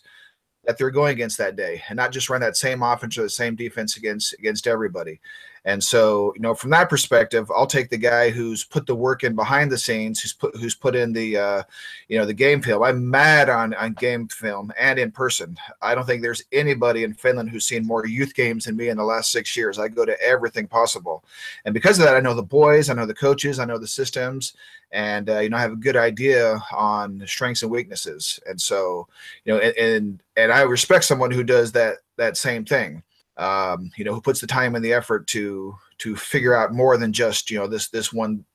that 0.65 0.77
they're 0.77 0.91
going 0.91 1.11
against 1.11 1.37
that 1.37 1.57
day, 1.57 1.83
and 1.89 1.97
not 1.97 2.13
just 2.13 2.29
run 2.29 2.39
that 2.39 2.55
same 2.55 2.83
offense 2.83 3.17
or 3.17 3.23
the 3.23 3.29
same 3.29 3.55
defense 3.55 3.97
against 3.97 4.33
against 4.33 4.65
everybody. 4.65 5.19
And 5.65 5.81
so, 5.81 6.33
you 6.35 6.41
know, 6.41 6.53
from 6.53 6.71
that 6.71 6.89
perspective, 6.89 7.49
I'll 7.55 7.67
take 7.67 7.89
the 7.89 7.97
guy 7.97 8.29
who's 8.29 8.65
put 8.65 8.85
the 8.85 8.95
work 8.95 9.23
in 9.23 9.33
behind 9.33 9.71
the 9.71 9.77
scenes, 9.77 10.19
who's 10.19 10.33
put 10.33 10.55
who's 10.57 10.75
put 10.75 10.93
in 10.93 11.13
the, 11.13 11.37
uh, 11.37 11.63
you 12.09 12.17
know, 12.17 12.25
the 12.25 12.33
game 12.33 12.61
film. 12.61 12.83
I'm 12.83 13.09
mad 13.09 13.49
on 13.49 13.73
on 13.75 13.93
game 13.93 14.27
film 14.27 14.73
and 14.77 14.99
in 14.99 15.09
person. 15.09 15.57
I 15.81 15.95
don't 15.95 16.05
think 16.05 16.21
there's 16.21 16.43
anybody 16.51 17.05
in 17.05 17.13
Finland 17.13 17.49
who's 17.49 17.65
seen 17.65 17.87
more 17.87 18.05
youth 18.05 18.33
games 18.33 18.65
than 18.65 18.75
me 18.75 18.89
in 18.89 18.97
the 18.97 19.03
last 19.05 19.31
six 19.31 19.55
years. 19.55 19.79
I 19.79 19.87
go 19.87 20.05
to 20.05 20.21
everything 20.21 20.67
possible, 20.67 21.23
and 21.63 21.73
because 21.73 21.97
of 21.97 22.05
that, 22.05 22.17
I 22.17 22.19
know 22.19 22.33
the 22.33 22.43
boys, 22.43 22.89
I 22.89 22.93
know 22.93 23.05
the 23.05 23.13
coaches, 23.13 23.57
I 23.57 23.65
know 23.65 23.77
the 23.77 23.87
systems, 23.87 24.53
and 24.91 25.29
uh, 25.29 25.39
you 25.39 25.49
know, 25.49 25.57
I 25.57 25.61
have 25.61 25.71
a 25.71 25.77
good 25.77 25.95
idea 25.95 26.61
on 26.73 27.23
strengths 27.25 27.63
and 27.63 27.71
weaknesses. 27.71 28.37
And 28.47 28.59
so, 28.59 29.07
you 29.45 29.53
know, 29.53 29.59
and 29.59 29.77
and, 29.77 30.23
and 30.35 30.51
I 30.51 30.63
respect 30.63 31.05
someone 31.05 31.31
who 31.31 31.43
does 31.45 31.71
that 31.71 31.99
that 32.17 32.35
same 32.35 32.65
thing 32.65 33.01
um, 33.37 33.91
you 33.95 34.05
know, 34.05 34.13
who 34.13 34.21
puts 34.21 34.41
the 34.41 34.47
time 34.47 34.75
and 34.75 34.83
the 34.83 34.93
effort 34.93 35.27
to 35.27 35.75
to 35.99 36.15
figure 36.15 36.55
out 36.55 36.73
more 36.73 36.97
than 36.97 37.13
just 37.13 37.49
you 37.49 37.57
know 37.57 37.67
this 37.67 37.89
this 37.89 38.13
one 38.13 38.45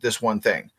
this 0.00 0.22
one 0.22 0.40
thing. 0.40 0.70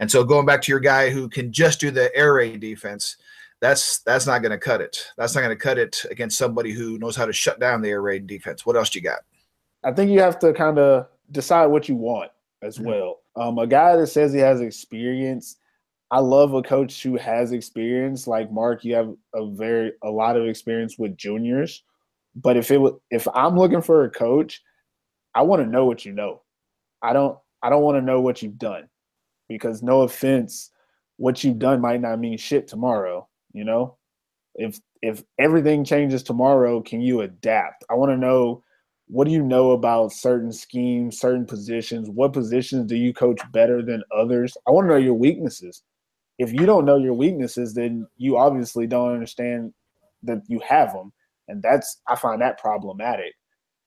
And 0.00 0.10
so 0.10 0.24
going 0.24 0.46
back 0.46 0.62
to 0.62 0.72
your 0.72 0.80
guy 0.80 1.10
who 1.10 1.28
can 1.28 1.52
just 1.52 1.80
do 1.80 1.90
the 1.90 2.14
air 2.16 2.34
raid 2.34 2.60
defense, 2.60 3.16
that's 3.60 4.00
that's 4.00 4.26
not 4.26 4.42
going 4.42 4.50
to 4.50 4.58
cut 4.58 4.80
it. 4.80 5.06
That's 5.16 5.34
not 5.34 5.42
going 5.42 5.56
to 5.56 5.62
cut 5.62 5.78
it 5.78 6.04
against 6.10 6.38
somebody 6.38 6.72
who 6.72 6.98
knows 6.98 7.16
how 7.16 7.26
to 7.26 7.32
shut 7.32 7.60
down 7.60 7.82
the 7.82 7.90
air 7.90 8.02
raid 8.02 8.26
defense. 8.26 8.66
What 8.66 8.76
else 8.76 8.90
do 8.90 8.98
you 8.98 9.04
got? 9.04 9.20
I 9.84 9.92
think 9.92 10.10
you 10.10 10.20
have 10.20 10.38
to 10.40 10.52
kind 10.52 10.78
of 10.78 11.08
decide 11.30 11.66
what 11.66 11.88
you 11.88 11.96
want 11.96 12.30
as 12.62 12.78
well. 12.78 13.20
Um, 13.36 13.58
a 13.58 13.66
guy 13.66 13.96
that 13.96 14.06
says 14.08 14.32
he 14.32 14.40
has 14.40 14.60
experience, 14.60 15.56
I 16.10 16.18
love 16.18 16.54
a 16.54 16.62
coach 16.62 17.02
who 17.02 17.16
has 17.16 17.52
experience. 17.52 18.26
Like 18.26 18.52
Mark, 18.52 18.84
you 18.84 18.94
have 18.94 19.14
a 19.34 19.46
very 19.46 19.92
a 20.02 20.10
lot 20.10 20.36
of 20.36 20.46
experience 20.46 20.98
with 20.98 21.16
juniors. 21.16 21.82
But 22.34 22.56
if 22.56 22.70
it 22.70 22.78
was, 22.78 22.94
if 23.10 23.28
I'm 23.34 23.58
looking 23.58 23.82
for 23.82 24.04
a 24.04 24.10
coach, 24.10 24.62
I 25.34 25.42
want 25.42 25.62
to 25.62 25.68
know 25.68 25.86
what 25.86 26.04
you 26.04 26.12
know. 26.12 26.42
I 27.02 27.12
don't 27.12 27.38
I 27.62 27.70
don't 27.70 27.82
want 27.82 27.96
to 27.98 28.02
know 28.02 28.20
what 28.20 28.42
you've 28.42 28.58
done 28.58 28.88
because 29.48 29.82
no 29.82 30.02
offense, 30.02 30.70
what 31.16 31.44
you've 31.44 31.58
done 31.58 31.80
might 31.80 32.00
not 32.00 32.18
mean 32.20 32.38
shit 32.38 32.66
tomorrow. 32.68 33.28
You 33.52 33.64
know, 33.64 33.96
If 34.54 34.80
if 35.02 35.22
everything 35.38 35.84
changes 35.84 36.22
tomorrow, 36.22 36.80
can 36.82 37.00
you 37.00 37.22
adapt? 37.22 37.84
I 37.90 37.94
want 37.94 38.12
to 38.12 38.16
know 38.16 38.62
what 39.08 39.26
do 39.26 39.32
you 39.32 39.42
know 39.42 39.72
about 39.72 40.12
certain 40.12 40.52
schemes, 40.52 41.18
certain 41.18 41.44
positions? 41.46 42.08
What 42.08 42.32
positions 42.32 42.86
do 42.86 42.96
you 42.96 43.12
coach 43.12 43.40
better 43.52 43.82
than 43.82 44.02
others? 44.16 44.56
I 44.66 44.70
want 44.70 44.86
to 44.86 44.88
know 44.90 44.96
your 44.96 45.14
weaknesses. 45.14 45.82
If 46.38 46.52
you 46.52 46.66
don't 46.66 46.86
know 46.86 46.96
your 46.96 47.14
weaknesses, 47.14 47.74
then 47.74 48.06
you 48.16 48.38
obviously 48.38 48.86
don't 48.86 49.12
understand 49.12 49.74
that 50.22 50.42
you 50.48 50.60
have 50.60 50.92
them. 50.92 51.12
And 51.48 51.62
that's 51.62 52.00
I 52.06 52.16
find 52.16 52.40
that 52.40 52.58
problematic. 52.58 53.34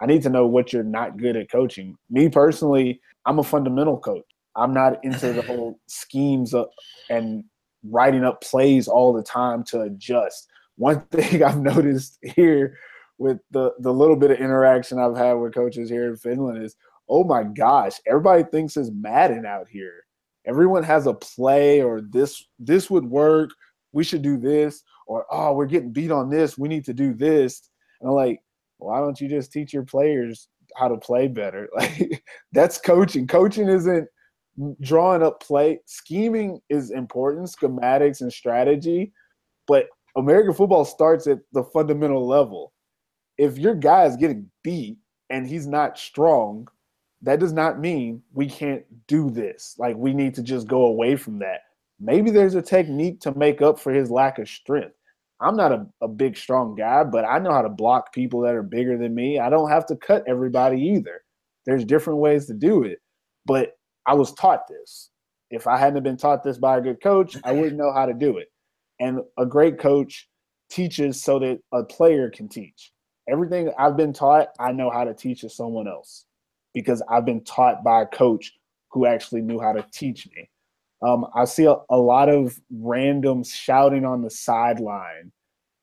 I 0.01 0.05
need 0.05 0.24
to 0.24 0.29
know 0.29 0.45
what 0.45 0.74
you're 0.74 0.83
not 0.83 1.17
good 1.17 1.38
at 1.38 1.50
coaching. 1.50 1.95
Me 2.09 2.29
personally, 2.29 3.00
I'm 3.25 3.39
a 3.39 3.43
fundamental 3.43 3.97
coach. 3.97 4.25
I'm 4.55 4.74
not 4.74 5.03
into 5.03 5.33
the 5.33 5.41
whole 5.41 5.79
schemes 5.88 6.53
of, 6.53 6.67
and 7.09 7.43
writing 7.83 8.24
up 8.24 8.41
plays 8.41 8.88
all 8.88 9.13
the 9.13 9.24
time 9.24 9.63
to 9.65 9.81
adjust. 9.81 10.47
One 10.77 11.01
thing 11.12 11.43
I've 11.43 11.62
noticed 11.62 12.17
here 12.21 12.77
with 13.17 13.38
the 13.51 13.71
the 13.79 13.93
little 13.93 14.15
bit 14.15 14.31
of 14.31 14.39
interaction 14.39 15.00
I've 15.00 15.15
had 15.15 15.33
with 15.33 15.53
coaches 15.53 15.89
here 15.89 16.09
in 16.09 16.17
Finland 16.17 16.63
is, 16.63 16.75
oh 17.07 17.24
my 17.24 17.43
gosh, 17.43 17.93
everybody 18.05 18.43
thinks 18.43 18.77
it's 18.77 18.91
Madden 18.91 19.45
out 19.45 19.67
here. 19.69 20.03
Everyone 20.45 20.83
has 20.83 21.07
a 21.07 21.13
play 21.13 21.81
or 21.81 22.01
this 22.01 22.45
this 22.59 22.89
would 22.89 23.05
work. 23.05 23.51
We 23.93 24.03
should 24.03 24.21
do 24.21 24.38
this 24.38 24.83
or 25.05 25.25
oh 25.31 25.53
we're 25.53 25.65
getting 25.65 25.91
beat 25.91 26.12
on 26.12 26.29
this. 26.29 26.57
We 26.57 26.67
need 26.67 26.85
to 26.85 26.93
do 26.93 27.13
this. 27.13 27.69
And 28.01 28.09
I'm 28.09 28.15
like, 28.15 28.41
why 28.77 29.00
don't 29.00 29.19
you 29.19 29.27
just 29.27 29.51
teach 29.51 29.74
your 29.74 29.83
players 29.83 30.47
how 30.75 30.88
to 30.88 30.97
play 30.97 31.27
better? 31.27 31.69
Like 31.77 32.24
that's 32.51 32.79
coaching. 32.79 33.27
Coaching 33.27 33.69
isn't 33.69 34.07
drawing 34.81 35.24
up 35.24 35.41
play. 35.41 35.79
Scheming 35.85 36.59
is 36.69 36.91
important, 36.91 37.47
schematics 37.47 38.21
and 38.21 38.31
strategy, 38.31 39.12
but 39.67 39.88
American 40.15 40.53
football 40.53 40.85
starts 40.85 41.27
at 41.27 41.39
the 41.51 41.63
fundamental 41.63 42.25
level. 42.25 42.74
If 43.38 43.57
your 43.57 43.75
guy 43.75 44.05
is 44.05 44.15
getting 44.15 44.50
beat 44.63 44.97
and 45.29 45.45
he's 45.45 45.67
not 45.67 45.97
strong, 45.97 46.67
that 47.21 47.39
does 47.39 47.53
not 47.53 47.79
mean 47.79 48.21
we 48.33 48.47
can't 48.47 48.83
do 49.07 49.29
this. 49.29 49.75
Like 49.77 49.97
we 49.97 50.13
need 50.13 50.35
to 50.35 50.43
just 50.43 50.67
go 50.67 50.85
away 50.85 51.15
from 51.15 51.39
that. 51.39 51.62
Maybe 51.99 52.29
there's 52.29 52.55
a 52.55 52.61
technique 52.61 53.21
to 53.21 53.33
make 53.35 53.61
up 53.61 53.79
for 53.79 53.93
his 53.93 54.11
lack 54.11 54.39
of 54.39 54.49
strength. 54.49 54.95
I'm 55.41 55.55
not 55.55 55.71
a, 55.71 55.85
a 56.01 56.07
big, 56.07 56.37
strong 56.37 56.75
guy, 56.75 57.03
but 57.03 57.25
I 57.25 57.39
know 57.39 57.51
how 57.51 57.61
to 57.61 57.69
block 57.69 58.13
people 58.13 58.41
that 58.41 58.55
are 58.55 58.63
bigger 58.63 58.97
than 58.97 59.13
me. 59.13 59.39
I 59.39 59.49
don't 59.49 59.69
have 59.69 59.85
to 59.87 59.95
cut 59.95 60.23
everybody 60.27 60.81
either. 60.81 61.21
There's 61.65 61.83
different 61.83 62.19
ways 62.19 62.45
to 62.47 62.53
do 62.53 62.83
it. 62.83 62.99
But 63.45 63.73
I 64.07 64.13
was 64.13 64.33
taught 64.33 64.67
this. 64.67 65.09
If 65.51 65.67
I 65.67 65.77
hadn't 65.77 66.03
been 66.03 66.17
taught 66.17 66.43
this 66.43 66.57
by 66.57 66.77
a 66.77 66.81
good 66.81 67.01
coach, 67.01 67.37
I 67.43 67.51
wouldn't 67.51 67.77
know 67.77 67.93
how 67.93 68.05
to 68.05 68.13
do 68.13 68.37
it. 68.37 68.47
And 68.99 69.19
a 69.37 69.45
great 69.45 69.79
coach 69.79 70.27
teaches 70.69 71.21
so 71.21 71.39
that 71.39 71.59
a 71.73 71.83
player 71.83 72.29
can 72.29 72.47
teach. 72.47 72.91
Everything 73.29 73.71
I've 73.77 73.97
been 73.97 74.13
taught, 74.13 74.49
I 74.59 74.71
know 74.71 74.89
how 74.89 75.03
to 75.03 75.13
teach 75.13 75.41
to 75.41 75.49
someone 75.49 75.87
else 75.87 76.25
because 76.73 77.01
I've 77.09 77.25
been 77.25 77.43
taught 77.43 77.83
by 77.83 78.03
a 78.03 78.05
coach 78.05 78.53
who 78.91 79.05
actually 79.05 79.41
knew 79.41 79.59
how 79.59 79.73
to 79.73 79.85
teach 79.91 80.27
me. 80.35 80.49
Um, 81.01 81.25
I 81.35 81.45
see 81.45 81.65
a, 81.65 81.75
a, 81.89 81.97
lot 81.97 82.29
of 82.29 82.59
randoms 82.73 83.51
shouting 83.53 84.05
on 84.05 84.21
the 84.21 84.29
sideline. 84.29 85.31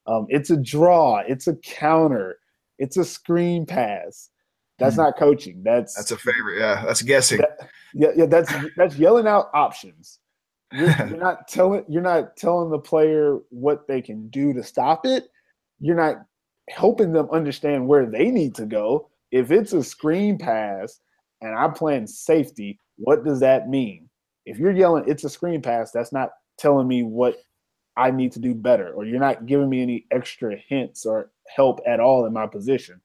Um, 0.07 0.27
it's 0.29 0.51
a 0.51 0.57
draw. 0.57 1.23
It's 1.27 1.47
a 1.47 1.57
counter. 1.57 2.39
It's 2.79 2.97
a 2.97 3.05
screen 3.05 3.67
pass. 3.67 4.31
That's 4.79 4.95
mm. 4.95 4.99
not 4.99 5.19
coaching. 5.19 5.63
That's 5.63 5.95
that's 5.95 6.11
a 6.11 6.17
favorite. 6.17 6.59
Yeah, 6.59 6.83
that's 6.85 7.03
guessing. 7.03 7.39
That, 7.39 7.71
yeah, 7.95 8.09
yeah. 8.17 8.27
That's 8.27 8.53
that's 8.77 8.97
yelling 8.97 9.27
out 9.27 9.51
options. 9.55 10.19
You're, 10.73 10.89
you're 11.09 11.19
not 11.19 11.47
telling 11.47 11.85
you're 11.89 12.03
not 12.03 12.37
telling 12.37 12.71
the 12.71 12.79
player 12.79 13.39
what 13.51 13.87
they 13.87 14.01
can 14.01 14.29
do 14.29 14.53
to 14.55 14.63
stop 14.65 15.07
it. 15.07 15.29
You're 15.79 15.97
not 15.97 16.25
helping 16.71 17.13
them 17.13 17.29
understand 17.31 17.87
where 17.87 18.07
they 18.07 18.31
need 18.31 18.55
to 18.57 18.67
go. 18.67 19.09
If 19.31 19.51
it's 19.51 19.73
a 19.73 19.83
screen 19.83 20.39
pass 20.39 21.01
and 21.41 21.55
I'm 21.55 21.73
playing 21.73 22.07
safety, 22.07 22.79
what 22.97 23.25
does 23.25 23.41
that 23.41 23.69
mean? 23.69 24.09
If 24.47 24.59
you're 24.59 24.73
yelling 24.73 25.05
it's 25.07 25.25
a 25.25 25.31
screen 25.31 25.63
pass, 25.63 25.91
that's 25.93 26.13
not 26.13 26.31
telling 26.59 26.89
me 26.89 27.03
what 27.03 27.37
I 27.97 28.11
need 28.11 28.33
to 28.33 28.41
do 28.41 28.55
better, 28.55 28.93
or 28.93 29.05
you're 29.05 29.21
not 29.21 29.47
giving 29.47 29.69
me 29.69 29.83
any 29.83 30.07
extra 30.11 30.57
hints 30.57 31.05
or 31.05 31.31
help 31.55 31.81
at 31.87 32.01
all 32.01 32.27
in 32.27 32.33
my 32.33 32.47
position. 32.47 33.01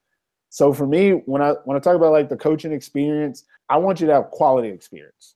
So 0.50 0.74
for 0.74 0.88
me, 0.88 1.12
when 1.12 1.42
I 1.42 1.52
when 1.66 1.78
I 1.78 1.80
talk 1.80 1.96
about 1.96 2.14
like 2.14 2.30
the 2.30 2.38
coaching 2.38 2.72
experience, 2.72 3.44
I 3.70 3.78
want 3.78 4.00
you 4.00 4.08
to 4.08 4.14
have 4.14 4.32
quality 4.32 4.70
experience. 4.70 5.36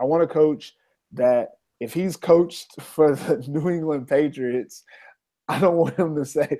I 0.00 0.04
want 0.04 0.22
a 0.22 0.26
coach 0.26 0.74
that 1.12 1.50
if 1.78 1.94
he's 1.94 2.16
coached 2.16 2.80
for 2.80 3.14
the 3.16 3.44
New 3.48 3.70
England 3.70 4.08
Patriots, 4.08 4.84
I 5.48 5.58
don't 5.58 5.76
want 5.76 5.98
him 5.98 6.16
to 6.16 6.24
say, 6.24 6.58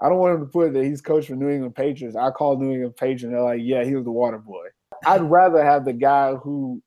I 0.00 0.08
don't 0.08 0.18
want 0.18 0.34
him 0.34 0.46
to 0.46 0.52
put 0.52 0.72
that 0.74 0.84
he's 0.84 1.00
coached 1.00 1.28
for 1.28 1.36
New 1.36 1.48
England 1.48 1.74
Patriots. 1.74 2.16
I 2.16 2.30
call 2.30 2.58
New 2.58 2.72
England 2.72 2.96
Patriots, 2.96 3.32
they're 3.32 3.42
like, 3.42 3.60
yeah, 3.62 3.84
he 3.84 3.94
was 3.94 4.04
the 4.04 4.10
water 4.10 4.38
boy. 4.38 4.66
I'd 5.06 5.22
rather 5.22 5.64
have 5.64 5.84
the 5.84 5.92
guy 5.92 6.34
who 6.34 6.82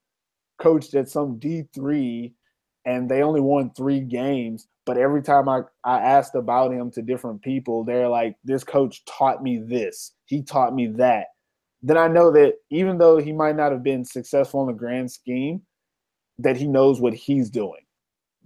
coached 0.62 0.94
at 0.96 1.10
some 1.10 1.40
D3 1.40 2.32
and 2.86 3.10
they 3.10 3.22
only 3.22 3.42
won 3.42 3.72
three 3.72 4.00
games. 4.00 4.68
But 4.86 4.98
every 4.98 5.22
time 5.22 5.48
I, 5.48 5.62
I 5.84 6.00
asked 6.00 6.36
about 6.36 6.74
him 6.74 6.92
to 6.92 7.02
different 7.02 7.42
people, 7.42 7.84
they're 7.84 8.08
like, 8.08 8.36
this 8.44 8.64
coach 8.64 9.04
taught 9.06 9.44
me 9.44 9.60
this. 9.60 10.14
He 10.26 10.42
taught 10.42 10.74
me 10.74 10.88
that. 10.98 11.28
Then 11.84 11.98
I 11.98 12.08
know 12.08 12.32
that 12.32 12.54
even 12.70 12.98
though 12.98 13.18
he 13.18 13.32
might 13.32 13.56
not 13.56 13.72
have 13.72 13.84
been 13.84 14.06
successful 14.06 14.62
in 14.62 14.68
the 14.68 14.74
grand 14.74 15.12
scheme, 15.12 15.62
that 16.40 16.58
he 16.58 16.68
knows 16.68 17.00
what 17.00 17.14
he's 17.14 17.50
doing. 17.50 17.82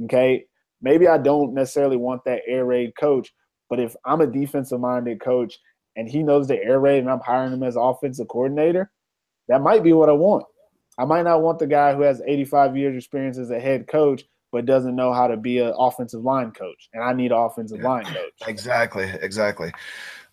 Okay. 0.03 0.45
Maybe 0.81 1.07
I 1.07 1.17
don't 1.17 1.53
necessarily 1.53 1.97
want 1.97 2.23
that 2.25 2.41
air 2.47 2.65
raid 2.65 2.93
coach, 2.99 3.33
but 3.69 3.79
if 3.79 3.95
I'm 4.05 4.21
a 4.21 4.27
defensive 4.27 4.79
minded 4.79 5.21
coach 5.21 5.57
and 5.95 6.07
he 6.09 6.21
knows 6.21 6.47
the 6.47 6.61
air 6.61 6.79
raid 6.79 6.99
and 6.99 7.09
I'm 7.09 7.21
hiring 7.21 7.53
him 7.53 7.63
as 7.63 7.77
offensive 7.77 8.27
coordinator, 8.27 8.91
that 9.47 9.61
might 9.61 9.83
be 9.83 9.93
what 9.93 10.09
I 10.09 10.13
want. 10.13 10.45
I 10.97 11.05
might 11.05 11.23
not 11.23 11.41
want 11.41 11.59
the 11.59 11.67
guy 11.67 11.93
who 11.93 12.01
has 12.01 12.21
85 12.25 12.77
years 12.77 12.95
experience 12.95 13.37
as 13.37 13.49
a 13.49 13.59
head 13.59 13.87
coach, 13.87 14.23
but 14.51 14.65
doesn't 14.65 14.95
know 14.95 15.13
how 15.13 15.27
to 15.27 15.37
be 15.37 15.59
an 15.59 15.73
offensive 15.77 16.21
line 16.21 16.51
coach. 16.51 16.89
And 16.93 17.03
I 17.03 17.13
need 17.13 17.31
an 17.31 17.37
offensive 17.37 17.79
yeah, 17.79 17.87
line 17.87 18.05
coach. 18.05 18.33
Exactly. 18.47 19.11
Exactly. 19.21 19.71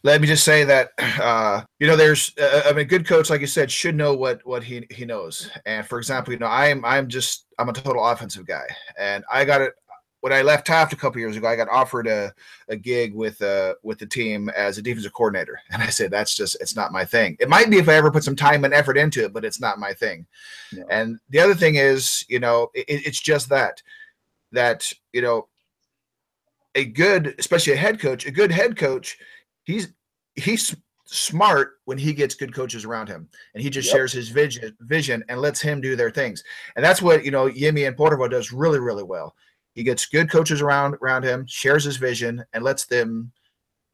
Let 0.04 0.20
me 0.20 0.26
just 0.26 0.44
say 0.44 0.64
that 0.64 0.90
uh, 1.20 1.62
you 1.78 1.86
know 1.86 1.96
there's 1.96 2.32
uh, 2.40 2.62
I 2.66 2.70
mean 2.70 2.80
a 2.80 2.84
good 2.84 3.06
coach 3.06 3.30
like 3.30 3.40
you 3.40 3.46
said 3.46 3.70
should 3.70 3.94
know 3.94 4.14
what 4.14 4.44
what 4.44 4.64
he 4.64 4.86
he 4.90 5.04
knows. 5.04 5.50
And 5.64 5.86
for 5.86 5.98
example, 5.98 6.32
you 6.32 6.38
know 6.38 6.46
I'm 6.46 6.84
I'm 6.84 7.08
just 7.08 7.46
I'm 7.58 7.68
a 7.68 7.72
total 7.72 8.04
offensive 8.04 8.46
guy, 8.46 8.66
and 8.98 9.24
I 9.30 9.44
got 9.44 9.60
it 9.60 9.74
when 10.22 10.32
I 10.32 10.42
left 10.42 10.68
Taft 10.68 10.92
a 10.92 10.96
couple 10.96 11.20
years 11.20 11.36
ago, 11.36 11.48
I 11.48 11.56
got 11.56 11.68
offered 11.68 12.06
a, 12.06 12.32
a 12.68 12.76
gig 12.76 13.12
with 13.12 13.42
uh 13.42 13.74
with 13.82 13.98
the 13.98 14.06
team 14.06 14.48
as 14.50 14.78
a 14.78 14.82
defensive 14.82 15.12
coordinator, 15.12 15.60
and 15.70 15.82
I 15.82 15.88
said 15.88 16.10
that's 16.10 16.34
just 16.34 16.56
it's 16.60 16.76
not 16.76 16.92
my 16.92 17.04
thing. 17.04 17.36
It 17.40 17.48
might 17.48 17.68
be 17.70 17.78
if 17.78 17.88
I 17.88 17.94
ever 17.94 18.10
put 18.10 18.24
some 18.24 18.36
time 18.36 18.64
and 18.64 18.72
effort 18.72 18.96
into 18.96 19.24
it, 19.24 19.32
but 19.32 19.44
it's 19.44 19.60
not 19.60 19.80
my 19.80 19.92
thing. 19.92 20.26
No. 20.72 20.84
And 20.88 21.18
the 21.30 21.40
other 21.40 21.54
thing 21.54 21.74
is, 21.74 22.24
you 22.28 22.38
know, 22.38 22.68
it, 22.72 22.84
it's 22.88 23.20
just 23.20 23.48
that 23.48 23.82
that 24.52 24.92
you 25.12 25.22
know 25.22 25.48
a 26.76 26.84
good, 26.84 27.34
especially 27.38 27.72
a 27.72 27.76
head 27.76 28.00
coach, 28.00 28.24
a 28.24 28.30
good 28.30 28.52
head 28.52 28.76
coach, 28.76 29.18
he's 29.64 29.92
he's 30.36 30.74
smart 31.04 31.74
when 31.84 31.98
he 31.98 32.12
gets 32.12 32.36
good 32.36 32.54
coaches 32.54 32.84
around 32.84 33.08
him 33.08 33.28
and 33.54 33.62
he 33.62 33.68
just 33.68 33.88
yep. 33.88 33.96
shares 33.96 34.12
his 34.12 34.30
vision 34.30 34.74
vision 34.80 35.22
and 35.28 35.42
lets 35.42 35.60
him 35.60 35.78
do 35.78 35.94
their 35.94 36.10
things 36.10 36.42
and 36.74 36.82
that's 36.82 37.02
what 37.02 37.22
you 37.22 37.30
know 37.30 37.50
yemi 37.50 37.86
and 37.86 37.94
Porvoo 37.94 38.30
does 38.30 38.50
really 38.50 38.78
really 38.78 39.02
well 39.02 39.34
he 39.74 39.82
gets 39.82 40.06
good 40.06 40.30
coaches 40.30 40.60
around 40.60 40.94
around 41.02 41.24
him, 41.24 41.46
shares 41.46 41.84
his 41.84 41.96
vision, 41.96 42.44
and 42.52 42.62
lets 42.64 42.86
them 42.86 43.32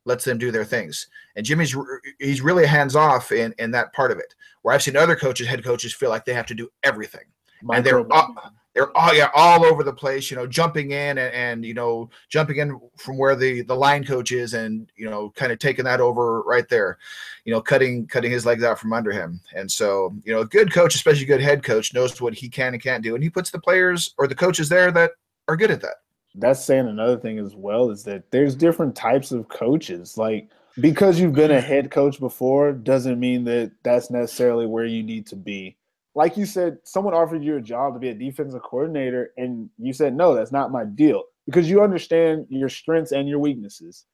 lets 0.04 0.24
them 0.24 0.38
do 0.38 0.50
their 0.50 0.64
things. 0.64 1.06
And 1.36 1.46
Jimmy's 1.46 1.76
he's 2.18 2.40
really 2.40 2.66
hands 2.66 2.96
off 2.96 3.30
in 3.30 3.54
in 3.58 3.70
that 3.72 3.92
part 3.92 4.10
of 4.10 4.18
it. 4.18 4.34
Where 4.62 4.74
I've 4.74 4.82
seen 4.82 4.96
other 4.96 5.16
coaches, 5.16 5.46
head 5.46 5.64
coaches, 5.64 5.94
feel 5.94 6.10
like 6.10 6.24
they 6.24 6.34
have 6.34 6.46
to 6.46 6.54
do 6.54 6.68
everything, 6.82 7.24
and 7.72 7.84
they're 7.84 8.10
all, 8.12 8.34
they're 8.74 8.96
all 8.96 9.14
yeah 9.14 9.30
all 9.34 9.64
over 9.64 9.84
the 9.84 9.92
place. 9.92 10.30
You 10.30 10.36
know, 10.36 10.46
jumping 10.46 10.90
in 10.90 11.18
and, 11.18 11.34
and 11.34 11.64
you 11.64 11.74
know 11.74 12.10
jumping 12.28 12.56
in 12.56 12.80
from 12.96 13.18
where 13.18 13.36
the 13.36 13.62
the 13.62 13.76
line 13.76 14.04
coach 14.04 14.32
is, 14.32 14.54
and 14.54 14.90
you 14.96 15.08
know 15.08 15.30
kind 15.36 15.52
of 15.52 15.60
taking 15.60 15.84
that 15.84 16.00
over 16.00 16.42
right 16.42 16.68
there. 16.68 16.98
You 17.44 17.52
know, 17.52 17.60
cutting 17.60 18.06
cutting 18.08 18.32
his 18.32 18.46
legs 18.46 18.64
out 18.64 18.78
from 18.78 18.92
under 18.92 19.12
him. 19.12 19.40
And 19.54 19.70
so 19.70 20.12
you 20.24 20.32
know, 20.32 20.40
a 20.40 20.46
good 20.46 20.72
coach, 20.72 20.96
especially 20.96 21.22
a 21.22 21.26
good 21.26 21.40
head 21.40 21.62
coach, 21.62 21.94
knows 21.94 22.20
what 22.20 22.34
he 22.34 22.48
can 22.48 22.74
and 22.74 22.82
can't 22.82 23.04
do, 23.04 23.14
and 23.14 23.22
he 23.22 23.30
puts 23.30 23.50
the 23.50 23.60
players 23.60 24.14
or 24.18 24.26
the 24.26 24.34
coaches 24.34 24.68
there 24.68 24.90
that 24.90 25.12
are 25.48 25.56
good 25.56 25.70
at 25.70 25.80
that. 25.80 25.96
That's 26.34 26.64
saying 26.64 26.86
another 26.86 27.16
thing 27.16 27.38
as 27.38 27.54
well 27.56 27.90
is 27.90 28.04
that 28.04 28.30
there's 28.30 28.54
different 28.54 28.94
types 28.94 29.32
of 29.32 29.48
coaches. 29.48 30.16
Like 30.16 30.50
because 30.80 31.18
you've 31.18 31.32
been 31.32 31.50
a 31.50 31.60
head 31.60 31.90
coach 31.90 32.20
before 32.20 32.72
doesn't 32.72 33.18
mean 33.18 33.44
that 33.44 33.72
that's 33.82 34.10
necessarily 34.10 34.66
where 34.66 34.84
you 34.84 35.02
need 35.02 35.26
to 35.26 35.36
be. 35.36 35.76
Like 36.14 36.36
you 36.36 36.46
said, 36.46 36.78
someone 36.84 37.14
offered 37.14 37.42
you 37.42 37.56
a 37.56 37.60
job 37.60 37.94
to 37.94 38.00
be 38.00 38.08
a 38.08 38.14
defensive 38.14 38.62
coordinator, 38.62 39.32
and 39.36 39.70
you 39.78 39.92
said, 39.92 40.14
no, 40.14 40.34
that's 40.34 40.52
not 40.52 40.72
my 40.72 40.84
deal 40.84 41.24
because 41.46 41.70
you 41.70 41.82
understand 41.82 42.46
your 42.48 42.68
strengths 42.68 43.12
and 43.12 43.28
your 43.28 43.38
weaknesses. 43.38 44.04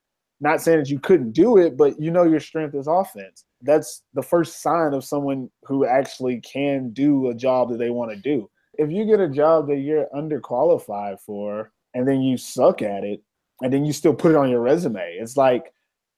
Not 0.41 0.61
saying 0.61 0.79
that 0.79 0.91
you 0.91 0.99
couldn't 0.99 1.33
do 1.33 1.59
it, 1.59 1.77
but 1.77 1.99
you 2.01 2.11
know 2.11 2.25
your 2.25 2.41
strength 2.41 2.75
is 2.75 2.87
offense. 2.87 3.45
That's 3.63 4.03
the 4.15 4.23
first 4.23 4.63
sign 4.63 4.93
of 4.93 5.05
someone 5.05 5.51
who 5.65 5.87
actually 5.87 6.41
can 6.41 6.91
do 6.91 7.29
a 7.29 7.35
job 7.35 7.71
that 7.71 7.79
they 7.79 7.91
want 7.91 8.11
to 8.11 8.17
do 8.17 8.51
if 8.79 8.91
you 8.91 9.05
get 9.05 9.21
a 9.21 9.29
job 9.29 9.69
that 9.69 9.79
you're 9.79 10.09
underqualified 10.15 11.21
for 11.21 11.73
and 11.95 12.07
then 12.07 12.21
you 12.21 12.37
suck 12.37 12.83
at 12.83 13.05
it, 13.05 13.23
and 13.63 13.73
then 13.73 13.85
you 13.85 13.93
still 13.93 14.15
put 14.15 14.33
it 14.33 14.37
on 14.37 14.51
your 14.51 14.61
resume. 14.61 15.17
It's 15.19 15.37
like, 15.37 15.73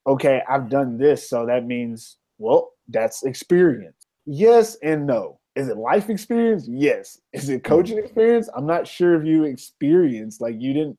okay, 0.07 0.43
I've 0.49 0.69
done 0.69 0.97
this, 0.97 1.29
so 1.29 1.45
that 1.47 1.67
means, 1.67 2.17
well, 2.39 2.73
that's 2.89 3.25
experience. 3.25 4.07
Yes 4.25 4.77
and 4.83 5.07
no. 5.07 5.39
Is 5.55 5.69
it 5.69 5.77
life 5.77 6.11
experience? 6.11 6.67
Yes. 6.69 7.19
Is 7.33 7.49
it 7.49 7.63
mm-hmm. 7.63 7.69
coaching 7.75 7.99
experience? 7.99 8.49
I'm 8.55 8.67
not 8.67 8.87
sure 8.87 9.19
if 9.19 9.27
you 9.27 9.45
experienced 9.45 10.41
like 10.41 10.57
you 10.59 10.73
didn't 10.73 10.99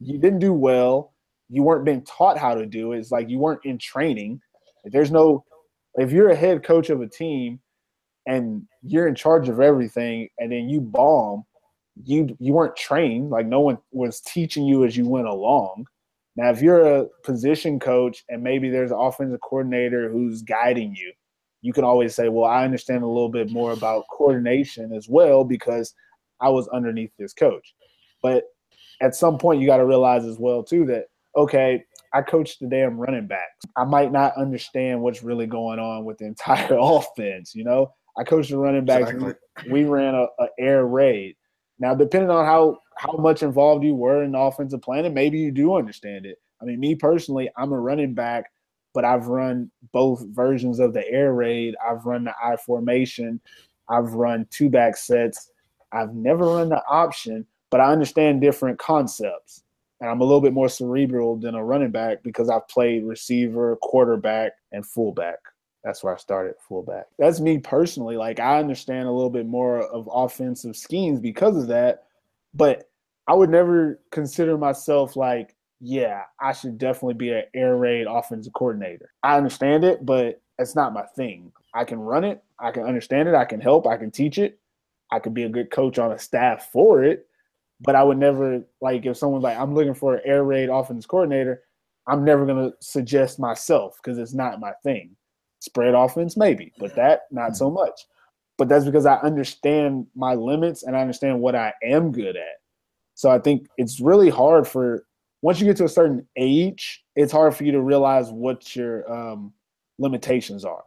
you 0.00 0.18
didn't 0.18 0.38
do 0.38 0.52
well. 0.52 1.12
You 1.48 1.64
weren't 1.64 1.84
being 1.84 2.04
taught 2.04 2.38
how 2.38 2.54
to 2.54 2.64
do 2.64 2.92
it. 2.92 2.98
It's 2.98 3.10
like 3.10 3.28
you 3.28 3.38
weren't 3.38 3.64
in 3.64 3.78
training. 3.78 4.40
There's 4.84 5.10
no 5.10 5.44
if 5.96 6.12
you're 6.12 6.30
a 6.30 6.36
head 6.36 6.62
coach 6.62 6.90
of 6.90 7.00
a 7.00 7.08
team 7.08 7.58
and 8.26 8.62
you're 8.82 9.08
in 9.08 9.14
charge 9.14 9.48
of 9.48 9.60
everything 9.60 10.28
and 10.38 10.52
then 10.52 10.68
you 10.68 10.80
bomb, 10.80 11.44
you 12.04 12.36
you 12.38 12.52
weren't 12.52 12.76
trained, 12.76 13.30
like 13.30 13.46
no 13.46 13.60
one 13.60 13.78
was 13.90 14.20
teaching 14.20 14.64
you 14.64 14.84
as 14.84 14.96
you 14.96 15.08
went 15.08 15.26
along. 15.26 15.86
Now, 16.36 16.50
if 16.50 16.62
you're 16.62 16.86
a 16.86 17.06
position 17.24 17.80
coach 17.80 18.24
and 18.28 18.42
maybe 18.42 18.70
there's 18.70 18.92
an 18.92 18.98
offensive 18.98 19.40
coordinator 19.40 20.08
who's 20.08 20.42
guiding 20.42 20.94
you, 20.94 21.12
you 21.62 21.72
can 21.72 21.82
always 21.84 22.14
say, 22.14 22.28
Well, 22.28 22.44
I 22.44 22.64
understand 22.64 23.02
a 23.02 23.08
little 23.08 23.28
bit 23.28 23.50
more 23.50 23.72
about 23.72 24.04
coordination 24.12 24.92
as 24.92 25.08
well 25.08 25.44
because 25.44 25.94
I 26.40 26.48
was 26.50 26.68
underneath 26.68 27.10
this 27.18 27.32
coach. 27.32 27.74
But 28.22 28.44
at 29.00 29.14
some 29.14 29.38
point 29.38 29.60
you 29.60 29.66
got 29.66 29.78
to 29.78 29.86
realize 29.86 30.24
as 30.24 30.38
well 30.38 30.62
too 30.62 30.86
that 30.86 31.06
okay, 31.36 31.84
I 32.14 32.22
coach 32.22 32.58
the 32.58 32.66
damn 32.66 32.98
running 32.98 33.26
backs. 33.26 33.64
I 33.76 33.84
might 33.84 34.12
not 34.12 34.36
understand 34.36 35.00
what's 35.00 35.22
really 35.22 35.46
going 35.46 35.78
on 35.78 36.04
with 36.04 36.18
the 36.18 36.26
entire 36.26 36.76
offense. 36.80 37.54
You 37.54 37.64
know, 37.64 37.94
I 38.18 38.24
coached 38.24 38.50
the 38.50 38.58
running 38.58 38.84
backs. 38.84 39.10
Exactly. 39.10 39.34
We, 39.66 39.84
we 39.84 39.88
ran 39.88 40.14
a, 40.14 40.26
a 40.40 40.48
air 40.58 40.86
raid. 40.86 41.36
Now, 41.78 41.94
depending 41.94 42.30
on 42.30 42.44
how 42.44 42.78
how 42.96 43.12
much 43.12 43.42
involved 43.44 43.84
you 43.84 43.94
were 43.94 44.24
in 44.24 44.32
the 44.32 44.38
offensive 44.38 44.82
planning, 44.82 45.14
maybe 45.14 45.38
you 45.38 45.52
do 45.52 45.76
understand 45.76 46.26
it. 46.26 46.38
I 46.60 46.64
mean, 46.64 46.80
me 46.80 46.96
personally, 46.96 47.48
I'm 47.56 47.72
a 47.72 47.78
running 47.78 48.12
back, 48.14 48.50
but 48.92 49.04
I've 49.04 49.28
run 49.28 49.70
both 49.92 50.26
versions 50.30 50.80
of 50.80 50.92
the 50.92 51.08
air 51.08 51.32
raid. 51.32 51.76
I've 51.86 52.04
run 52.04 52.24
the 52.24 52.34
I 52.42 52.56
formation. 52.56 53.40
I've 53.88 54.14
run 54.14 54.46
two 54.50 54.68
back 54.68 54.96
sets. 54.96 55.52
I've 55.92 56.14
never 56.14 56.44
run 56.44 56.68
the 56.68 56.82
option, 56.88 57.46
but 57.70 57.80
I 57.80 57.92
understand 57.92 58.40
different 58.40 58.78
concepts. 58.80 59.62
And 60.00 60.10
I'm 60.10 60.20
a 60.20 60.24
little 60.24 60.40
bit 60.40 60.52
more 60.52 60.68
cerebral 60.68 61.36
than 61.36 61.54
a 61.54 61.64
running 61.64 61.90
back 61.90 62.22
because 62.22 62.50
I've 62.50 62.68
played 62.68 63.04
receiver, 63.04 63.76
quarterback, 63.76 64.52
and 64.72 64.84
fullback. 64.84 65.38
That's 65.84 66.02
where 66.02 66.14
I 66.14 66.18
started, 66.18 66.54
fullback. 66.68 67.06
That's 67.18 67.40
me 67.40 67.58
personally. 67.58 68.16
Like 68.16 68.40
I 68.40 68.58
understand 68.58 69.08
a 69.08 69.12
little 69.12 69.30
bit 69.30 69.46
more 69.46 69.80
of 69.80 70.08
offensive 70.12 70.76
schemes 70.76 71.20
because 71.20 71.56
of 71.56 71.68
that, 71.68 72.04
but 72.54 72.90
I 73.26 73.34
would 73.34 73.50
never 73.50 74.00
consider 74.10 74.58
myself 74.58 75.14
like, 75.16 75.54
yeah, 75.80 76.22
I 76.40 76.52
should 76.52 76.78
definitely 76.78 77.14
be 77.14 77.30
an 77.30 77.44
air 77.54 77.76
raid 77.76 78.06
offensive 78.08 78.52
coordinator. 78.54 79.10
I 79.22 79.36
understand 79.36 79.84
it, 79.84 80.04
but 80.04 80.40
it's 80.58 80.74
not 80.74 80.92
my 80.92 81.04
thing. 81.14 81.52
I 81.74 81.84
can 81.84 82.00
run 82.00 82.24
it, 82.24 82.42
I 82.58 82.72
can 82.72 82.84
understand 82.84 83.28
it, 83.28 83.34
I 83.34 83.44
can 83.44 83.60
help, 83.60 83.86
I 83.86 83.96
can 83.96 84.10
teach 84.10 84.38
it, 84.38 84.58
I 85.12 85.20
could 85.20 85.34
be 85.34 85.44
a 85.44 85.48
good 85.48 85.70
coach 85.70 85.98
on 85.98 86.12
a 86.12 86.18
staff 86.18 86.70
for 86.72 87.04
it. 87.04 87.26
But 87.80 87.94
I 87.94 88.02
would 88.02 88.18
never 88.18 88.62
like 88.80 89.06
if 89.06 89.16
someone's 89.16 89.44
like, 89.44 89.56
I'm 89.56 89.74
looking 89.74 89.94
for 89.94 90.16
an 90.16 90.22
air 90.24 90.42
raid 90.42 90.68
offense 90.68 91.06
coordinator, 91.06 91.62
I'm 92.08 92.24
never 92.24 92.44
gonna 92.44 92.72
suggest 92.80 93.38
myself 93.38 94.00
because 94.02 94.18
it's 94.18 94.34
not 94.34 94.58
my 94.58 94.72
thing. 94.82 95.14
Spread 95.60 95.94
offense, 95.94 96.36
maybe, 96.36 96.72
but 96.78 96.94
that 96.94 97.22
not 97.30 97.56
so 97.56 97.70
much. 97.70 98.06
But 98.56 98.68
that's 98.68 98.84
because 98.84 99.06
I 99.06 99.16
understand 99.16 100.06
my 100.14 100.34
limits 100.34 100.82
and 100.82 100.96
I 100.96 101.00
understand 101.00 101.40
what 101.40 101.54
I 101.54 101.72
am 101.82 102.12
good 102.12 102.36
at. 102.36 102.60
So 103.14 103.30
I 103.30 103.38
think 103.38 103.68
it's 103.76 104.00
really 104.00 104.30
hard 104.30 104.66
for 104.66 105.04
once 105.42 105.60
you 105.60 105.66
get 105.66 105.76
to 105.76 105.84
a 105.84 105.88
certain 105.88 106.26
age, 106.36 107.04
it's 107.14 107.32
hard 107.32 107.54
for 107.54 107.64
you 107.64 107.72
to 107.72 107.80
realize 107.80 108.30
what 108.30 108.74
your 108.74 109.10
um, 109.12 109.52
limitations 109.98 110.64
are. 110.64 110.84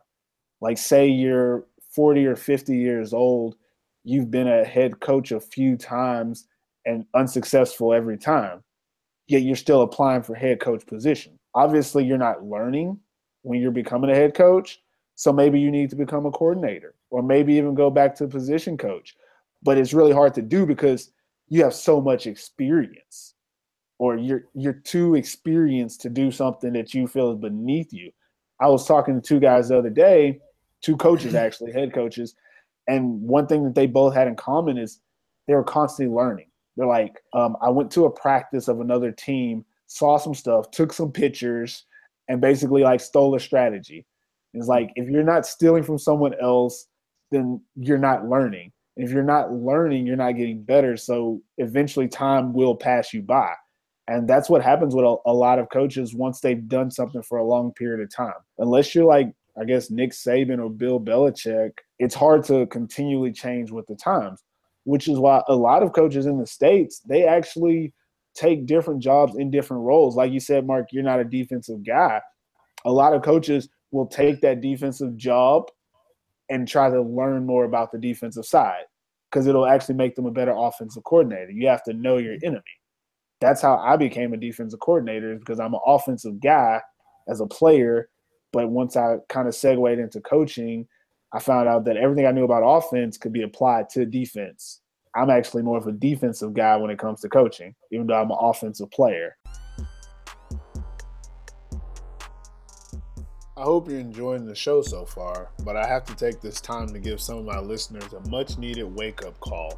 Like, 0.59 0.77
say 0.77 1.07
you're 1.07 1.65
40 1.93 2.25
or 2.25 2.35
50 2.35 2.75
years 2.75 3.13
old, 3.13 3.55
you've 4.03 4.31
been 4.31 4.47
a 4.47 4.63
head 4.63 4.99
coach 4.99 5.31
a 5.31 5.39
few 5.39 5.77
times 5.77 6.47
and 6.85 7.05
unsuccessful 7.13 7.93
every 7.93 8.17
time, 8.17 8.63
yet 9.27 9.41
you're 9.41 9.55
still 9.55 9.81
applying 9.81 10.23
for 10.23 10.35
head 10.35 10.59
coach 10.59 10.85
position. 10.85 11.37
Obviously, 11.53 12.05
you're 12.05 12.17
not 12.17 12.43
learning 12.43 12.99
when 13.43 13.59
you're 13.61 13.71
becoming 13.71 14.09
a 14.09 14.15
head 14.15 14.33
coach. 14.33 14.81
So 15.15 15.31
maybe 15.31 15.59
you 15.59 15.69
need 15.69 15.89
to 15.91 15.95
become 15.95 16.25
a 16.25 16.31
coordinator 16.31 16.95
or 17.09 17.21
maybe 17.21 17.53
even 17.53 17.75
go 17.75 17.89
back 17.89 18.15
to 18.15 18.27
position 18.27 18.77
coach. 18.77 19.15
But 19.61 19.77
it's 19.77 19.93
really 19.93 20.13
hard 20.13 20.33
to 20.35 20.41
do 20.41 20.65
because 20.65 21.11
you 21.47 21.63
have 21.63 21.73
so 21.73 22.01
much 22.01 22.27
experience 22.27 23.35
or 23.99 24.15
you're 24.17 24.45
you're 24.55 24.73
too 24.73 25.13
experienced 25.15 26.01
to 26.01 26.09
do 26.09 26.31
something 26.31 26.73
that 26.73 26.93
you 26.93 27.05
feel 27.07 27.31
is 27.33 27.37
beneath 27.37 27.93
you. 27.93 28.11
I 28.59 28.67
was 28.67 28.87
talking 28.87 29.13
to 29.13 29.21
two 29.21 29.39
guys 29.39 29.69
the 29.69 29.77
other 29.77 29.91
day, 29.91 30.39
two 30.81 30.97
coaches 30.97 31.35
actually, 31.35 31.71
head 31.71 31.93
coaches, 31.93 32.35
and 32.87 33.21
one 33.21 33.45
thing 33.45 33.63
that 33.63 33.75
they 33.75 33.85
both 33.85 34.15
had 34.15 34.27
in 34.27 34.35
common 34.35 34.77
is 34.77 35.01
they 35.47 35.53
were 35.53 35.63
constantly 35.63 36.15
learning. 36.15 36.47
They're 36.77 36.87
like, 36.87 37.21
um, 37.33 37.57
I 37.61 37.69
went 37.69 37.91
to 37.91 38.05
a 38.05 38.09
practice 38.09 38.67
of 38.67 38.79
another 38.79 39.11
team, 39.11 39.65
saw 39.85 40.17
some 40.17 40.33
stuff, 40.33 40.71
took 40.71 40.93
some 40.93 41.11
pictures, 41.11 41.85
and 42.31 42.39
basically 42.39 42.81
like 42.81 43.01
stole 43.01 43.35
a 43.35 43.39
strategy. 43.41 44.05
It's 44.53 44.67
like 44.67 44.89
if 44.95 45.09
you're 45.09 45.21
not 45.21 45.45
stealing 45.45 45.83
from 45.83 45.97
someone 45.97 46.33
else, 46.41 46.87
then 47.29 47.59
you're 47.75 47.97
not 47.97 48.25
learning. 48.25 48.71
And 48.95 49.05
if 49.05 49.13
you're 49.13 49.21
not 49.21 49.51
learning, 49.51 50.07
you're 50.07 50.15
not 50.15 50.37
getting 50.37 50.63
better. 50.63 50.95
So 50.95 51.41
eventually 51.57 52.07
time 52.07 52.53
will 52.53 52.73
pass 52.73 53.13
you 53.13 53.21
by. 53.21 53.51
And 54.07 54.29
that's 54.29 54.49
what 54.49 54.63
happens 54.63 54.95
with 54.95 55.03
a, 55.03 55.15
a 55.25 55.33
lot 55.33 55.59
of 55.59 55.69
coaches 55.71 56.15
once 56.15 56.39
they've 56.39 56.67
done 56.69 56.89
something 56.89 57.21
for 57.21 57.37
a 57.37 57.45
long 57.45 57.73
period 57.73 58.01
of 58.01 58.15
time. 58.15 58.39
Unless 58.59 58.95
you're 58.95 59.03
like, 59.03 59.27
I 59.59 59.65
guess, 59.65 59.91
Nick 59.91 60.11
Saban 60.11 60.63
or 60.63 60.69
Bill 60.69 61.01
Belichick, 61.01 61.71
it's 61.99 62.15
hard 62.15 62.45
to 62.45 62.65
continually 62.67 63.33
change 63.33 63.71
with 63.71 63.87
the 63.87 63.95
times, 63.95 64.41
which 64.85 65.09
is 65.09 65.19
why 65.19 65.41
a 65.49 65.55
lot 65.55 65.83
of 65.83 65.91
coaches 65.91 66.27
in 66.27 66.39
the 66.39 66.47
States, 66.47 67.01
they 67.01 67.25
actually 67.25 67.93
take 68.41 68.65
different 68.65 69.01
jobs 69.01 69.37
in 69.37 69.51
different 69.51 69.83
roles. 69.83 70.15
Like 70.15 70.31
you 70.31 70.39
said, 70.39 70.65
Mark, 70.65 70.87
you're 70.91 71.03
not 71.03 71.19
a 71.19 71.23
defensive 71.23 71.85
guy. 71.85 72.19
A 72.85 72.91
lot 72.91 73.13
of 73.13 73.21
coaches 73.21 73.69
will 73.91 74.07
take 74.07 74.41
that 74.41 74.61
defensive 74.61 75.15
job 75.15 75.69
and 76.49 76.67
try 76.67 76.89
to 76.89 77.01
learn 77.01 77.45
more 77.45 77.65
about 77.65 77.91
the 77.91 77.99
defensive 77.99 78.45
side 78.45 78.83
because 79.29 79.47
it'll 79.47 79.67
actually 79.67 79.95
make 79.95 80.15
them 80.15 80.25
a 80.25 80.31
better 80.31 80.53
offensive 80.55 81.03
coordinator. 81.03 81.51
You 81.51 81.67
have 81.67 81.83
to 81.83 81.93
know 81.93 82.17
your 82.17 82.33
mm-hmm. 82.35 82.47
enemy. 82.47 82.63
That's 83.39 83.61
how 83.61 83.77
I 83.77 83.95
became 83.95 84.33
a 84.33 84.37
defensive 84.37 84.79
coordinator 84.79 85.37
because 85.37 85.59
I'm 85.59 85.73
an 85.73 85.79
offensive 85.85 86.39
guy 86.41 86.81
as 87.27 87.41
a 87.41 87.47
player. 87.47 88.09
But 88.51 88.69
once 88.69 88.97
I 88.97 89.17
kind 89.29 89.47
of 89.47 89.55
segued 89.55 89.99
into 89.99 90.19
coaching, 90.21 90.87
I 91.33 91.39
found 91.39 91.69
out 91.69 91.85
that 91.85 91.97
everything 91.97 92.25
I 92.25 92.31
knew 92.31 92.43
about 92.43 92.63
offense 92.65 93.17
could 93.17 93.31
be 93.31 93.43
applied 93.43 93.89
to 93.91 94.05
defense. 94.05 94.80
I'm 95.13 95.29
actually 95.29 95.63
more 95.63 95.77
of 95.77 95.87
a 95.87 95.91
defensive 95.91 96.53
guy 96.53 96.77
when 96.77 96.89
it 96.89 96.97
comes 96.97 97.19
to 97.21 97.29
coaching, 97.29 97.75
even 97.91 98.07
though 98.07 98.21
I'm 98.21 98.31
an 98.31 98.37
offensive 98.39 98.89
player. 98.91 99.35
I 103.57 103.63
hope 103.63 103.89
you're 103.89 103.99
enjoying 103.99 104.45
the 104.45 104.55
show 104.55 104.81
so 104.81 105.05
far, 105.05 105.51
but 105.65 105.75
I 105.75 105.85
have 105.85 106.05
to 106.05 106.15
take 106.15 106.39
this 106.39 106.61
time 106.61 106.87
to 106.89 106.99
give 106.99 107.19
some 107.19 107.37
of 107.37 107.45
my 107.45 107.59
listeners 107.59 108.13
a 108.13 108.29
much 108.29 108.57
needed 108.57 108.85
wake 108.85 109.23
up 109.23 109.39
call. 109.39 109.77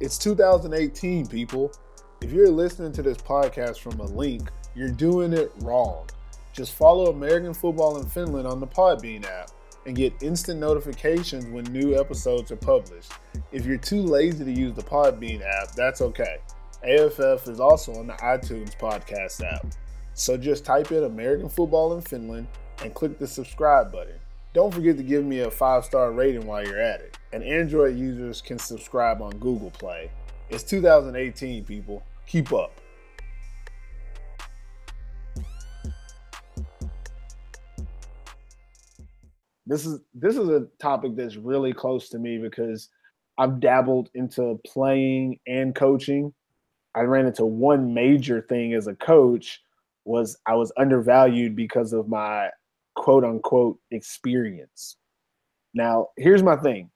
It's 0.00 0.16
2018, 0.18 1.26
people. 1.26 1.70
If 2.22 2.32
you're 2.32 2.50
listening 2.50 2.92
to 2.92 3.02
this 3.02 3.18
podcast 3.18 3.78
from 3.78 4.00
a 4.00 4.06
link, 4.06 4.50
you're 4.74 4.90
doing 4.90 5.34
it 5.34 5.52
wrong. 5.58 6.08
Just 6.52 6.72
follow 6.72 7.10
American 7.10 7.52
Football 7.52 7.98
in 7.98 8.06
Finland 8.06 8.48
on 8.48 8.58
the 8.58 8.66
Podbean 8.66 9.24
app 9.26 9.50
and 9.86 9.96
get 9.96 10.12
instant 10.22 10.60
notifications 10.60 11.46
when 11.46 11.64
new 11.64 11.98
episodes 11.98 12.52
are 12.52 12.56
published. 12.56 13.12
If 13.50 13.66
you're 13.66 13.76
too 13.76 14.02
lazy 14.02 14.44
to 14.44 14.52
use 14.52 14.74
the 14.74 14.82
Podbean 14.82 15.42
app, 15.42 15.72
that's 15.72 16.00
okay. 16.00 16.38
AFF 16.84 17.48
is 17.48 17.60
also 17.60 17.94
on 17.94 18.06
the 18.06 18.14
iTunes 18.14 18.76
podcast 18.76 19.42
app. 19.44 19.66
So 20.14 20.36
just 20.36 20.64
type 20.64 20.92
in 20.92 21.04
American 21.04 21.48
Football 21.48 21.94
in 21.94 22.02
Finland 22.02 22.48
and 22.82 22.94
click 22.94 23.18
the 23.18 23.26
subscribe 23.26 23.92
button. 23.92 24.18
Don't 24.52 24.72
forget 24.72 24.96
to 24.98 25.02
give 25.02 25.24
me 25.24 25.40
a 25.40 25.50
five 25.50 25.84
star 25.84 26.12
rating 26.12 26.46
while 26.46 26.64
you're 26.64 26.80
at 26.80 27.00
it. 27.00 27.18
And 27.32 27.42
Android 27.42 27.96
users 27.96 28.42
can 28.42 28.58
subscribe 28.58 29.22
on 29.22 29.30
Google 29.38 29.70
Play. 29.70 30.10
It's 30.50 30.62
2018, 30.62 31.64
people. 31.64 32.02
Keep 32.26 32.52
up. 32.52 32.81
This 39.66 39.86
is 39.86 40.00
this 40.14 40.36
is 40.36 40.48
a 40.48 40.66
topic 40.80 41.16
that's 41.16 41.36
really 41.36 41.72
close 41.72 42.08
to 42.10 42.18
me 42.18 42.38
because 42.38 42.88
I've 43.38 43.60
dabbled 43.60 44.10
into 44.14 44.58
playing 44.66 45.38
and 45.46 45.74
coaching. 45.74 46.32
I 46.94 47.00
ran 47.00 47.26
into 47.26 47.46
one 47.46 47.94
major 47.94 48.42
thing 48.42 48.74
as 48.74 48.86
a 48.86 48.94
coach 48.94 49.62
was 50.04 50.36
I 50.46 50.54
was 50.54 50.72
undervalued 50.76 51.54
because 51.54 51.92
of 51.92 52.08
my 52.08 52.50
quote 52.94 53.24
unquote 53.24 53.78
experience. 53.90 54.96
Now, 55.74 56.08
here's 56.16 56.42
my 56.42 56.56
thing. 56.56 56.90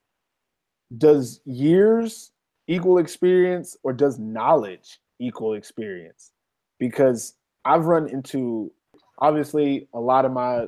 Does 0.98 1.40
years 1.44 2.32
equal 2.68 2.98
experience 2.98 3.76
or 3.82 3.92
does 3.92 4.18
knowledge 4.18 4.98
equal 5.18 5.54
experience? 5.54 6.32
Because 6.78 7.34
I've 7.64 7.86
run 7.86 8.08
into 8.08 8.70
obviously 9.18 9.88
a 9.94 10.00
lot 10.00 10.24
of 10.24 10.32
my 10.32 10.66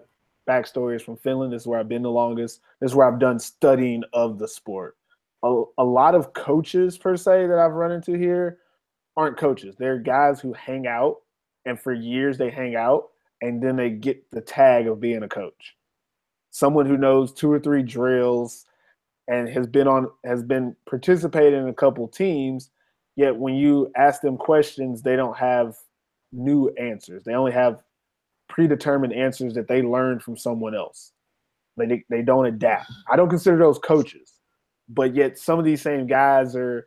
backstory 0.48 0.96
is 0.96 1.02
from 1.02 1.16
Finland. 1.16 1.52
This 1.52 1.62
is 1.62 1.66
where 1.66 1.78
I've 1.78 1.88
been 1.88 2.02
the 2.02 2.11
longest. 2.11 2.61
This 2.80 2.92
is 2.92 2.96
where 2.96 3.06
I've 3.06 3.20
done 3.20 3.38
studying 3.38 4.02
of 4.12 4.38
the 4.38 4.48
sport. 4.48 4.96
A, 5.44 5.62
a 5.76 5.84
lot 5.84 6.14
of 6.14 6.32
coaches 6.32 6.98
per 6.98 7.16
se 7.16 7.46
that 7.46 7.58
I've 7.58 7.72
run 7.72 7.92
into 7.92 8.14
here 8.14 8.58
aren't 9.16 9.37
coaches. 9.37 9.76
They're 9.78 9.98
guys 9.98 10.40
who 10.40 10.52
hang 10.52 10.87
out 10.87 11.16
and 11.64 11.78
for 11.78 11.92
years 11.92 12.38
they 12.38 12.50
hang 12.50 12.74
out 12.74 13.11
and 13.42 13.62
then 13.62 13.76
they 13.76 13.90
get 13.90 14.30
the 14.30 14.40
tag 14.40 14.88
of 14.88 15.00
being 15.00 15.22
a 15.22 15.28
coach. 15.28 15.76
Someone 16.50 16.87
who 16.87 16.96
knows 16.96 17.32
two 17.32 17.52
or 17.52 17.61
three 17.61 17.82
drills 17.82 18.64
and 19.28 19.48
has 19.48 19.66
been 19.66 19.87
on 19.87 20.08
has 20.24 20.42
been 20.42 20.74
participating 20.88 21.61
in 21.61 21.68
a 21.68 21.74
couple 21.74 22.08
teams, 22.08 22.70
yet 23.16 23.37
when 23.37 23.54
you 23.54 23.92
ask 23.96 24.22
them 24.22 24.37
questions, 24.37 25.02
they 25.02 25.14
don't 25.14 25.37
have 25.37 25.76
new 26.32 26.68
answers. 26.78 27.22
They 27.24 27.34
only 27.34 27.52
have 27.52 27.82
predetermined 28.48 29.12
answers 29.12 29.54
that 29.54 29.68
they 29.68 29.82
learned 29.82 30.22
from 30.22 30.37
someone 30.37 30.74
else. 30.74 31.12
They 31.76 32.04
they 32.11 32.22
don't 32.22 32.46
adapt. 32.46 32.90
I 33.11 33.16
don't 33.16 33.28
consider 33.28 33.58
those 33.58 33.78
coaches, 33.78 34.34
but 34.88 35.14
yet 35.14 35.38
some 35.38 35.58
of 35.58 35.64
these 35.64 35.82
same 35.82 36.06
guys 36.06 36.56
are 36.56 36.87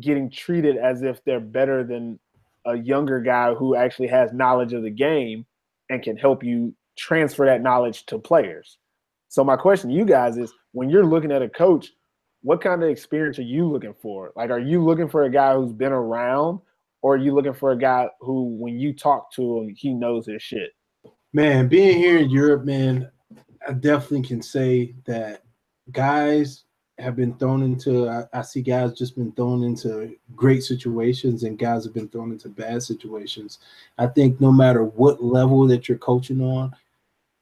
getting 0.00 0.30
treated 0.30 0.76
as 0.76 1.02
if 1.02 1.22
they're 1.24 1.40
better 1.40 1.84
than 1.84 2.18
a 2.66 2.76
younger 2.76 3.20
guy 3.20 3.54
who 3.54 3.76
actually 3.76 4.08
has 4.08 4.32
knowledge 4.32 4.72
of 4.72 4.82
the 4.82 4.90
game 4.90 5.46
and 5.90 6.02
can 6.02 6.16
help 6.16 6.42
you 6.42 6.74
transfer 6.96 7.44
that 7.46 7.62
knowledge 7.62 8.06
to 8.06 8.18
players. 8.18 8.78
So 9.28 9.44
my 9.44 9.56
question 9.56 9.90
to 9.90 9.96
you 9.96 10.04
guys 10.04 10.38
is 10.38 10.52
when 10.72 10.90
you're 10.90 11.06
looking 11.06 11.32
at 11.32 11.42
a 11.42 11.48
coach, 11.48 11.88
what 12.42 12.60
kind 12.60 12.82
of 12.82 12.88
experience 12.88 13.38
are 13.38 13.42
you 13.42 13.68
looking 13.68 13.94
for? 14.00 14.32
Like 14.36 14.50
are 14.50 14.58
you 14.58 14.84
looking 14.84 15.08
for 15.08 15.24
a 15.24 15.30
guy 15.30 15.54
who's 15.54 15.72
been 15.72 15.92
around 15.92 16.60
or 17.02 17.14
are 17.14 17.18
you 17.18 17.34
looking 17.34 17.54
for 17.54 17.72
a 17.72 17.78
guy 17.78 18.08
who 18.20 18.56
when 18.56 18.78
you 18.78 18.92
talk 18.92 19.32
to 19.32 19.58
him, 19.58 19.74
he 19.76 19.92
knows 19.92 20.26
his 20.26 20.42
shit? 20.42 20.70
Man, 21.32 21.68
being 21.68 21.96
here 21.96 22.18
in 22.18 22.28
Europe, 22.28 22.64
man, 22.64 23.10
I 23.66 23.72
definitely 23.72 24.22
can 24.22 24.42
say 24.42 24.94
that 25.06 25.42
guys 25.90 26.64
have 26.98 27.16
been 27.16 27.34
thrown 27.34 27.62
into 27.62 28.08
I, 28.08 28.24
I, 28.32 28.42
see 28.42 28.60
guys 28.60 28.92
just 28.92 29.16
been 29.16 29.32
thrown 29.32 29.64
into 29.64 30.14
great 30.36 30.62
situations 30.62 31.42
and 31.42 31.58
guys 31.58 31.84
have 31.84 31.94
been 31.94 32.08
thrown 32.08 32.32
into 32.32 32.48
bad 32.48 32.82
situations. 32.82 33.58
I 33.98 34.06
think 34.06 34.40
no 34.40 34.52
matter 34.52 34.84
what 34.84 35.24
level 35.24 35.66
that 35.68 35.88
you're 35.88 35.98
coaching 35.98 36.42
on, 36.42 36.76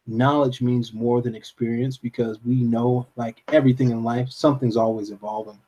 knowledge 0.07 0.62
means 0.62 0.92
more 0.92 1.20
than 1.20 1.35
experience 1.35 1.96
because 1.96 2.38
we 2.44 2.62
know 2.62 3.07
like 3.16 3.42
everything 3.48 3.90
in 3.90 4.05
life, 4.05 4.31
something's 4.31 4.76
always 4.76 5.11
evolving. 5.11 5.59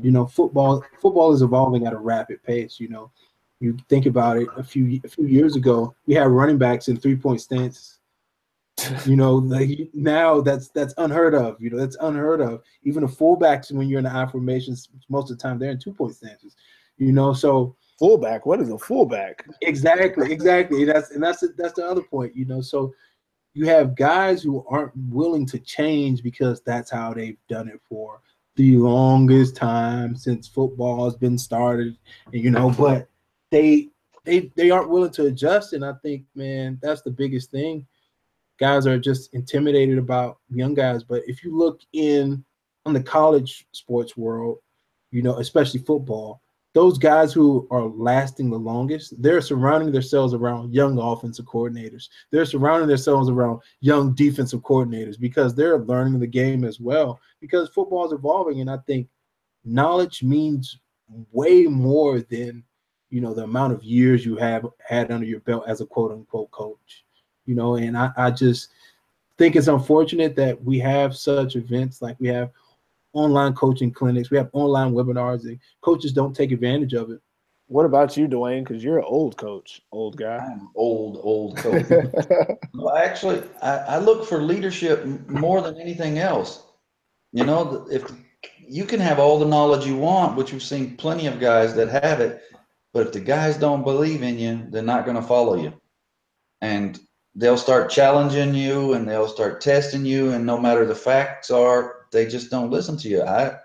You 0.00 0.10
know, 0.10 0.26
football 0.26 0.84
football 1.00 1.32
is 1.32 1.42
evolving 1.42 1.86
at 1.86 1.92
a 1.92 1.98
rapid 1.98 2.42
pace, 2.42 2.78
you 2.78 2.88
know. 2.88 3.10
You 3.60 3.76
think 3.88 4.06
about 4.06 4.36
it 4.36 4.48
a 4.56 4.62
few 4.62 5.00
a 5.04 5.08
few 5.08 5.26
years 5.26 5.56
ago, 5.56 5.94
we 6.06 6.14
had 6.14 6.28
running 6.28 6.58
backs 6.58 6.88
in 6.88 6.96
three-point 6.96 7.40
stances 7.40 7.98
you 9.06 9.16
know, 9.16 9.36
like 9.36 9.70
now 9.92 10.40
that's 10.40 10.68
that's 10.68 10.94
unheard 10.98 11.34
of. 11.34 11.60
You 11.60 11.70
know, 11.70 11.78
that's 11.78 11.96
unheard 12.00 12.40
of. 12.40 12.62
Even 12.84 13.02
the 13.02 13.08
fullbacks, 13.08 13.72
when 13.72 13.88
you're 13.88 13.98
in 13.98 14.04
the 14.04 14.14
I 14.14 14.26
formations, 14.26 14.88
most 15.08 15.30
of 15.30 15.38
the 15.38 15.42
time 15.42 15.58
they're 15.58 15.70
in 15.70 15.78
two 15.78 15.92
point 15.92 16.14
stances. 16.14 16.56
You 16.96 17.12
know, 17.12 17.32
so 17.32 17.76
fullback. 17.98 18.46
What 18.46 18.60
is 18.60 18.70
a 18.70 18.78
fullback? 18.78 19.46
Exactly, 19.62 20.32
exactly. 20.32 20.84
That's 20.84 21.10
and 21.10 21.22
that's 21.22 21.44
that's 21.56 21.74
the 21.74 21.86
other 21.86 22.02
point. 22.02 22.36
You 22.36 22.44
know, 22.44 22.60
so 22.60 22.94
you 23.54 23.66
have 23.66 23.96
guys 23.96 24.42
who 24.42 24.64
aren't 24.68 24.92
willing 25.10 25.46
to 25.46 25.58
change 25.58 26.22
because 26.22 26.60
that's 26.62 26.90
how 26.90 27.12
they've 27.14 27.38
done 27.48 27.68
it 27.68 27.80
for 27.88 28.20
the 28.56 28.76
longest 28.76 29.56
time 29.56 30.16
since 30.16 30.46
football 30.48 31.04
has 31.04 31.16
been 31.16 31.38
started. 31.38 31.96
And 32.32 32.42
You 32.42 32.50
know, 32.50 32.70
but 32.70 33.08
they 33.50 33.88
they 34.24 34.50
they 34.56 34.70
aren't 34.70 34.90
willing 34.90 35.12
to 35.12 35.26
adjust, 35.26 35.72
and 35.72 35.84
I 35.84 35.94
think, 36.02 36.24
man, 36.34 36.78
that's 36.82 37.02
the 37.02 37.10
biggest 37.10 37.50
thing 37.50 37.86
guys 38.58 38.86
are 38.86 38.98
just 38.98 39.32
intimidated 39.34 39.98
about 39.98 40.38
young 40.50 40.74
guys. 40.74 41.02
But 41.02 41.22
if 41.26 41.42
you 41.42 41.56
look 41.56 41.80
in 41.92 42.44
on 42.84 42.92
the 42.92 43.02
college 43.02 43.66
sports 43.72 44.16
world, 44.16 44.58
you 45.10 45.22
know, 45.22 45.38
especially 45.38 45.80
football, 45.80 46.42
those 46.74 46.98
guys 46.98 47.32
who 47.32 47.66
are 47.70 47.86
lasting 47.86 48.50
the 48.50 48.58
longest, 48.58 49.20
they're 49.22 49.40
surrounding 49.40 49.90
themselves 49.90 50.34
around 50.34 50.74
young 50.74 50.98
offensive 50.98 51.46
coordinators. 51.46 52.08
They're 52.30 52.44
surrounding 52.44 52.88
themselves 52.88 53.30
around 53.30 53.60
young 53.80 54.14
defensive 54.14 54.60
coordinators 54.60 55.18
because 55.18 55.54
they're 55.54 55.78
learning 55.78 56.20
the 56.20 56.26
game 56.26 56.64
as 56.64 56.78
well. 56.78 57.20
Because 57.40 57.70
football 57.70 58.06
is 58.06 58.12
evolving, 58.12 58.60
and 58.60 58.70
I 58.70 58.78
think 58.86 59.08
knowledge 59.64 60.22
means 60.22 60.78
way 61.32 61.64
more 61.64 62.20
than 62.20 62.62
you 63.10 63.20
know 63.20 63.34
the 63.34 63.44
amount 63.44 63.72
of 63.72 63.82
years 63.82 64.24
you 64.24 64.36
have 64.36 64.66
had 64.86 65.10
under 65.10 65.26
your 65.26 65.40
belt 65.40 65.64
as 65.66 65.80
a 65.80 65.86
quote 65.86 66.12
unquote 66.12 66.50
coach 66.50 67.04
you 67.48 67.54
know, 67.54 67.76
and 67.76 67.96
I, 67.96 68.10
I 68.16 68.30
just 68.30 68.68
think 69.38 69.56
it's 69.56 69.68
unfortunate 69.68 70.36
that 70.36 70.62
we 70.62 70.78
have 70.80 71.16
such 71.16 71.56
events 71.56 72.02
like 72.02 72.16
we 72.20 72.28
have 72.28 72.50
online 73.14 73.54
coaching 73.54 73.90
clinics, 73.90 74.30
we 74.30 74.36
have 74.36 74.50
online 74.52 74.92
webinars, 74.92 75.44
and 75.44 75.58
coaches 75.80 76.12
don't 76.12 76.36
take 76.36 76.52
advantage 76.52 76.92
of 76.92 77.10
it. 77.10 77.20
What 77.68 77.86
about 77.86 78.18
you, 78.18 78.28
Dwayne? 78.28 78.66
Because 78.66 78.84
you're 78.84 78.98
an 78.98 79.06
old 79.06 79.38
coach, 79.38 79.80
old 79.92 80.18
guy. 80.18 80.36
I'm 80.36 80.68
old, 80.74 81.20
old 81.22 81.56
coach. 81.56 81.86
well, 82.74 82.96
actually, 82.96 83.42
I, 83.62 83.76
I, 83.78 83.98
look 83.98 84.26
for 84.26 84.42
leadership 84.42 85.04
more 85.28 85.60
than 85.60 85.78
anything 85.78 86.18
else. 86.18 86.64
You 87.32 87.44
know, 87.44 87.86
if 87.90 88.10
you 88.66 88.84
can 88.84 89.00
have 89.00 89.18
all 89.18 89.38
the 89.38 89.46
knowledge 89.46 89.86
you 89.86 89.96
want, 89.96 90.36
which 90.36 90.52
we've 90.52 90.62
seen 90.62 90.96
plenty 90.96 91.26
of 91.26 91.40
guys 91.40 91.74
that 91.74 91.88
have 91.88 92.20
it, 92.20 92.42
but 92.98 93.06
if 93.06 93.12
the 93.12 93.20
guys 93.20 93.56
don't 93.56 93.84
believe 93.84 94.24
in 94.24 94.40
you, 94.40 94.66
they're 94.70 94.82
not 94.82 95.04
going 95.04 95.14
to 95.16 95.22
follow 95.22 95.54
you. 95.54 95.72
And 96.62 96.98
they'll 97.36 97.56
start 97.56 97.92
challenging 97.92 98.52
you 98.56 98.94
and 98.94 99.08
they'll 99.08 99.28
start 99.28 99.60
testing 99.60 100.04
you 100.04 100.32
and 100.32 100.44
no 100.44 100.58
matter 100.58 100.84
the 100.84 100.96
facts 100.96 101.48
are 101.48 102.06
they 102.10 102.26
just 102.26 102.50
don't 102.50 102.72
listen 102.72 102.96
to 102.96 103.08
you. 103.08 103.22
I 103.22 103.56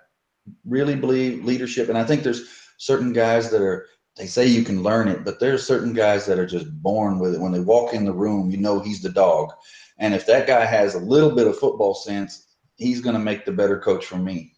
really 0.65 0.95
believe 0.95 1.43
leadership 1.43 1.89
and 1.89 1.97
i 1.97 2.03
think 2.03 2.21
there's 2.21 2.47
certain 2.77 3.11
guys 3.11 3.49
that 3.49 3.61
are 3.61 3.87
they 4.17 4.27
say 4.27 4.45
you 4.45 4.63
can 4.63 4.83
learn 4.83 5.07
it 5.07 5.25
but 5.25 5.39
there's 5.39 5.65
certain 5.65 5.93
guys 5.93 6.27
that 6.27 6.37
are 6.37 6.45
just 6.45 6.69
born 6.83 7.17
with 7.17 7.33
it. 7.33 7.41
When 7.41 7.53
they 7.53 7.61
walk 7.61 7.95
in 7.95 8.05
the 8.05 8.13
room 8.13 8.51
you 8.51 8.57
know 8.57 8.81
he's 8.81 9.01
the 9.01 9.09
dog. 9.09 9.51
And 9.97 10.13
if 10.13 10.27
that 10.27 10.45
guy 10.45 10.65
has 10.65 10.93
a 10.93 10.99
little 10.99 11.33
bit 11.33 11.47
of 11.47 11.57
football 11.57 11.95
sense 11.95 12.55
he's 12.75 13.01
going 13.01 13.15
to 13.15 13.29
make 13.29 13.45
the 13.45 13.51
better 13.51 13.79
coach 13.79 14.05
for 14.05 14.17
me 14.17 14.52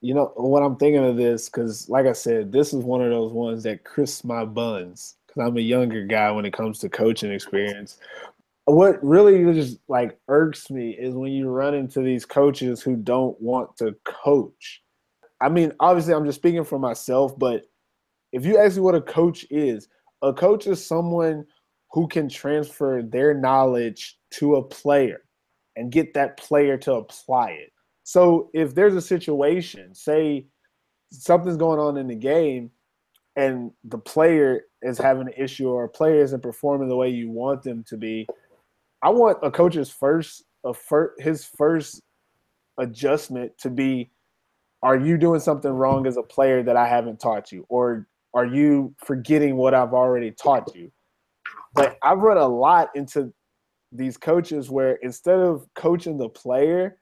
you 0.00 0.14
know 0.14 0.32
what 0.36 0.62
i'm 0.62 0.76
thinking 0.76 1.04
of 1.04 1.16
this 1.16 1.48
because 1.48 1.88
like 1.88 2.06
i 2.06 2.12
said 2.12 2.50
this 2.52 2.72
is 2.72 2.84
one 2.84 3.02
of 3.02 3.10
those 3.10 3.32
ones 3.32 3.62
that 3.62 3.84
crisps 3.84 4.24
my 4.24 4.44
buns 4.44 5.16
because 5.30 5.46
I'm 5.46 5.56
a 5.56 5.60
younger 5.60 6.04
guy 6.04 6.30
when 6.30 6.44
it 6.44 6.52
comes 6.52 6.78
to 6.80 6.88
coaching 6.88 7.32
experience. 7.32 7.98
What 8.64 9.02
really 9.02 9.52
just 9.54 9.78
like 9.88 10.18
irks 10.28 10.70
me 10.70 10.90
is 10.90 11.14
when 11.14 11.32
you 11.32 11.48
run 11.48 11.74
into 11.74 12.00
these 12.00 12.24
coaches 12.24 12.82
who 12.82 12.96
don't 12.96 13.40
want 13.40 13.76
to 13.78 13.96
coach. 14.04 14.82
I 15.40 15.48
mean, 15.48 15.72
obviously, 15.80 16.14
I'm 16.14 16.26
just 16.26 16.38
speaking 16.38 16.64
for 16.64 16.78
myself, 16.78 17.38
but 17.38 17.64
if 18.32 18.44
you 18.44 18.58
ask 18.58 18.76
me 18.76 18.82
what 18.82 18.94
a 18.94 19.00
coach 19.00 19.46
is, 19.50 19.88
a 20.22 20.32
coach 20.32 20.66
is 20.66 20.84
someone 20.84 21.46
who 21.92 22.06
can 22.06 22.28
transfer 22.28 23.02
their 23.02 23.34
knowledge 23.34 24.18
to 24.32 24.56
a 24.56 24.62
player 24.62 25.22
and 25.76 25.90
get 25.90 26.14
that 26.14 26.36
player 26.36 26.76
to 26.78 26.94
apply 26.94 27.50
it. 27.50 27.72
So 28.10 28.50
if 28.52 28.74
there's 28.74 28.96
a 28.96 29.00
situation, 29.00 29.94
say 29.94 30.48
something's 31.12 31.56
going 31.56 31.78
on 31.78 31.96
in 31.96 32.08
the 32.08 32.16
game 32.16 32.72
and 33.36 33.70
the 33.84 33.98
player 33.98 34.62
is 34.82 34.98
having 34.98 35.28
an 35.28 35.34
issue 35.36 35.68
or 35.68 35.84
a 35.84 35.88
player 35.88 36.20
isn't 36.20 36.42
performing 36.42 36.88
the 36.88 36.96
way 36.96 37.08
you 37.08 37.30
want 37.30 37.62
them 37.62 37.84
to 37.84 37.96
be, 37.96 38.26
I 39.00 39.10
want 39.10 39.38
a 39.44 39.50
coach's 39.52 39.90
first 39.90 40.42
a 40.64 40.74
fir- 40.74 41.14
his 41.18 41.44
first 41.44 42.02
adjustment 42.78 43.56
to 43.58 43.70
be 43.70 44.10
are 44.82 44.98
you 44.98 45.16
doing 45.16 45.38
something 45.38 45.70
wrong 45.70 46.04
as 46.08 46.16
a 46.16 46.22
player 46.24 46.64
that 46.64 46.76
I 46.76 46.88
haven't 46.88 47.20
taught 47.20 47.52
you 47.52 47.64
or 47.68 48.08
are 48.34 48.44
you 48.44 48.92
forgetting 48.98 49.54
what 49.54 49.72
I've 49.72 49.94
already 49.94 50.32
taught 50.32 50.74
you? 50.74 50.90
But 51.74 51.96
I've 52.02 52.18
run 52.18 52.38
a 52.38 52.48
lot 52.48 52.88
into 52.96 53.32
these 53.92 54.16
coaches 54.16 54.68
where 54.68 54.94
instead 54.96 55.38
of 55.38 55.64
coaching 55.76 56.18
the 56.18 56.28
player, 56.28 56.96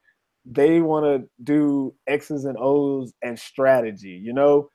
they 0.51 0.81
want 0.81 1.05
to 1.05 1.29
do 1.45 1.95
X's 2.07 2.45
and 2.45 2.57
O's 2.59 3.13
and 3.23 3.39
strategy. 3.39 4.21
You 4.23 4.33
know, 4.33 4.71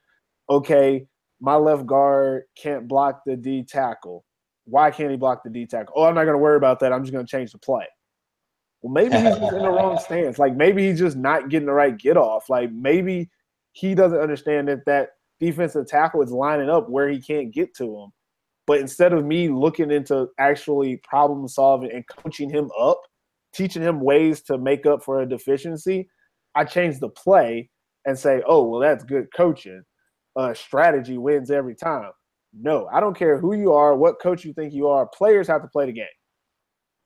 okay, 0.49 1.05
my 1.41 1.55
left 1.55 1.85
guard 1.85 2.43
can't 2.57 2.87
block 2.87 3.21
the 3.25 3.35
D 3.35 3.63
tackle. 3.63 4.23
Why 4.65 4.91
can't 4.91 5.11
he 5.11 5.17
block 5.17 5.43
the 5.43 5.49
D 5.49 5.65
tackle? 5.65 5.93
Oh, 5.97 6.03
I'm 6.03 6.15
not 6.15 6.23
going 6.23 6.35
to 6.35 6.41
worry 6.41 6.57
about 6.57 6.79
that. 6.81 6.93
I'm 6.93 7.03
just 7.03 7.11
going 7.11 7.25
to 7.25 7.29
change 7.29 7.51
the 7.51 7.57
play. 7.57 7.85
Well, 8.81 8.93
maybe 8.93 9.15
he's 9.15 9.37
just 9.37 9.53
in 9.53 9.61
the 9.61 9.69
wrong 9.69 9.97
stance. 10.03 10.37
Like 10.37 10.55
maybe 10.55 10.87
he's 10.87 10.99
just 10.99 11.17
not 11.17 11.49
getting 11.49 11.65
the 11.65 11.73
right 11.73 11.97
get 11.97 12.17
off. 12.17 12.49
Like 12.49 12.71
maybe 12.71 13.29
he 13.71 13.95
doesn't 13.95 14.19
understand 14.19 14.67
that 14.67 14.85
that 14.85 15.09
defensive 15.39 15.87
tackle 15.87 16.21
is 16.21 16.31
lining 16.31 16.69
up 16.69 16.89
where 16.89 17.09
he 17.09 17.19
can't 17.19 17.53
get 17.53 17.73
to 17.75 17.97
him. 17.97 18.11
But 18.67 18.79
instead 18.79 19.11
of 19.11 19.25
me 19.25 19.49
looking 19.49 19.91
into 19.91 20.27
actually 20.37 21.01
problem 21.03 21.47
solving 21.47 21.91
and 21.91 22.07
coaching 22.07 22.49
him 22.49 22.69
up, 22.79 23.01
teaching 23.53 23.81
him 23.81 23.99
ways 24.01 24.41
to 24.43 24.57
make 24.57 24.85
up 24.85 25.03
for 25.03 25.21
a 25.21 25.29
deficiency, 25.29 26.09
I 26.55 26.65
change 26.65 26.99
the 26.99 27.09
play 27.09 27.69
and 28.05 28.17
say, 28.17 28.41
oh, 28.47 28.63
well, 28.67 28.79
that's 28.79 29.03
good 29.03 29.27
coaching 29.35 29.83
uh, 30.35 30.53
strategy 30.53 31.17
wins 31.17 31.51
every 31.51 31.75
time. 31.75 32.11
No, 32.59 32.87
I 32.93 32.99
don't 32.99 33.17
care 33.17 33.39
who 33.39 33.55
you 33.55 33.73
are, 33.73 33.95
what 33.95 34.21
coach 34.21 34.45
you 34.45 34.53
think 34.53 34.73
you 34.73 34.87
are. 34.87 35.07
Players 35.07 35.47
have 35.47 35.61
to 35.61 35.67
play 35.67 35.85
the 35.85 35.93
game. 35.93 36.05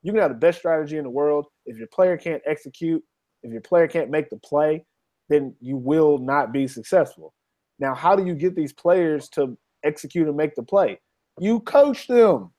You 0.03 0.12
can 0.12 0.21
have 0.21 0.31
the 0.31 0.38
best 0.38 0.60
strategy 0.60 0.97
in 0.97 1.03
the 1.03 1.10
world. 1.10 1.47
If 1.65 1.77
your 1.77 1.88
player 1.88 2.17
can't 2.17 2.41
execute, 2.45 3.03
if 3.43 3.51
your 3.51 3.62
player 3.62 3.88
can't 3.88 4.10
make 4.10 4.29
the 4.29 4.38
play, 4.38 4.86
then 5.29 5.55
you 5.60 5.77
will 5.77 6.17
not 6.17 6.51
be 6.51 6.67
successful. 6.67 7.33
Now, 7.79 7.93
how 7.93 8.15
do 8.15 8.25
you 8.25 8.33
get 8.33 8.55
these 8.55 8.73
players 8.73 9.29
to 9.29 9.57
execute 9.83 10.27
and 10.27 10.38
make 10.38 10.55
the 10.55 10.63
play? 10.63 10.99
You 11.39 11.60
coach 11.62 12.07
them. 12.07 12.51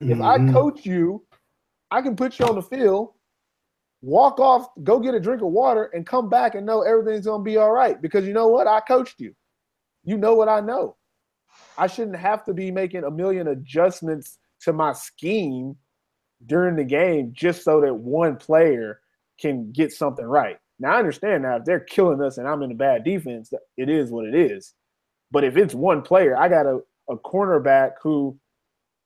If 0.00 0.20
I 0.20 0.38
Mhm. 0.38 0.52
coach 0.52 0.86
you, 0.86 1.26
I 1.94 2.02
can 2.02 2.16
put 2.16 2.40
you 2.40 2.46
on 2.46 2.56
the 2.56 2.62
field, 2.62 3.12
walk 4.02 4.40
off, 4.40 4.66
go 4.82 4.98
get 4.98 5.14
a 5.14 5.20
drink 5.20 5.42
of 5.42 5.52
water, 5.52 5.84
and 5.94 6.04
come 6.04 6.28
back 6.28 6.56
and 6.56 6.66
know 6.66 6.82
everything's 6.82 7.26
gonna 7.26 7.44
be 7.44 7.56
all 7.56 7.70
right. 7.70 8.02
Because 8.02 8.26
you 8.26 8.32
know 8.32 8.48
what? 8.48 8.66
I 8.66 8.80
coached 8.80 9.20
you. 9.20 9.32
You 10.02 10.18
know 10.18 10.34
what 10.34 10.48
I 10.48 10.58
know. 10.58 10.96
I 11.78 11.86
shouldn't 11.86 12.16
have 12.16 12.44
to 12.46 12.52
be 12.52 12.72
making 12.72 13.04
a 13.04 13.12
million 13.12 13.46
adjustments 13.46 14.38
to 14.62 14.72
my 14.72 14.92
scheme 14.92 15.76
during 16.44 16.74
the 16.74 16.82
game 16.82 17.30
just 17.32 17.62
so 17.62 17.80
that 17.82 17.94
one 17.94 18.38
player 18.38 18.98
can 19.40 19.70
get 19.70 19.92
something 19.92 20.26
right. 20.26 20.56
Now 20.80 20.96
I 20.96 20.98
understand 20.98 21.44
now 21.44 21.58
if 21.58 21.64
they're 21.64 21.78
killing 21.78 22.20
us 22.20 22.38
and 22.38 22.48
I'm 22.48 22.64
in 22.64 22.72
a 22.72 22.74
bad 22.74 23.04
defense, 23.04 23.52
it 23.76 23.88
is 23.88 24.10
what 24.10 24.26
it 24.26 24.34
is. 24.34 24.74
But 25.30 25.44
if 25.44 25.56
it's 25.56 25.74
one 25.74 26.02
player, 26.02 26.36
I 26.36 26.48
got 26.48 26.66
a, 26.66 26.80
a 27.08 27.16
cornerback 27.18 27.92
who 28.02 28.36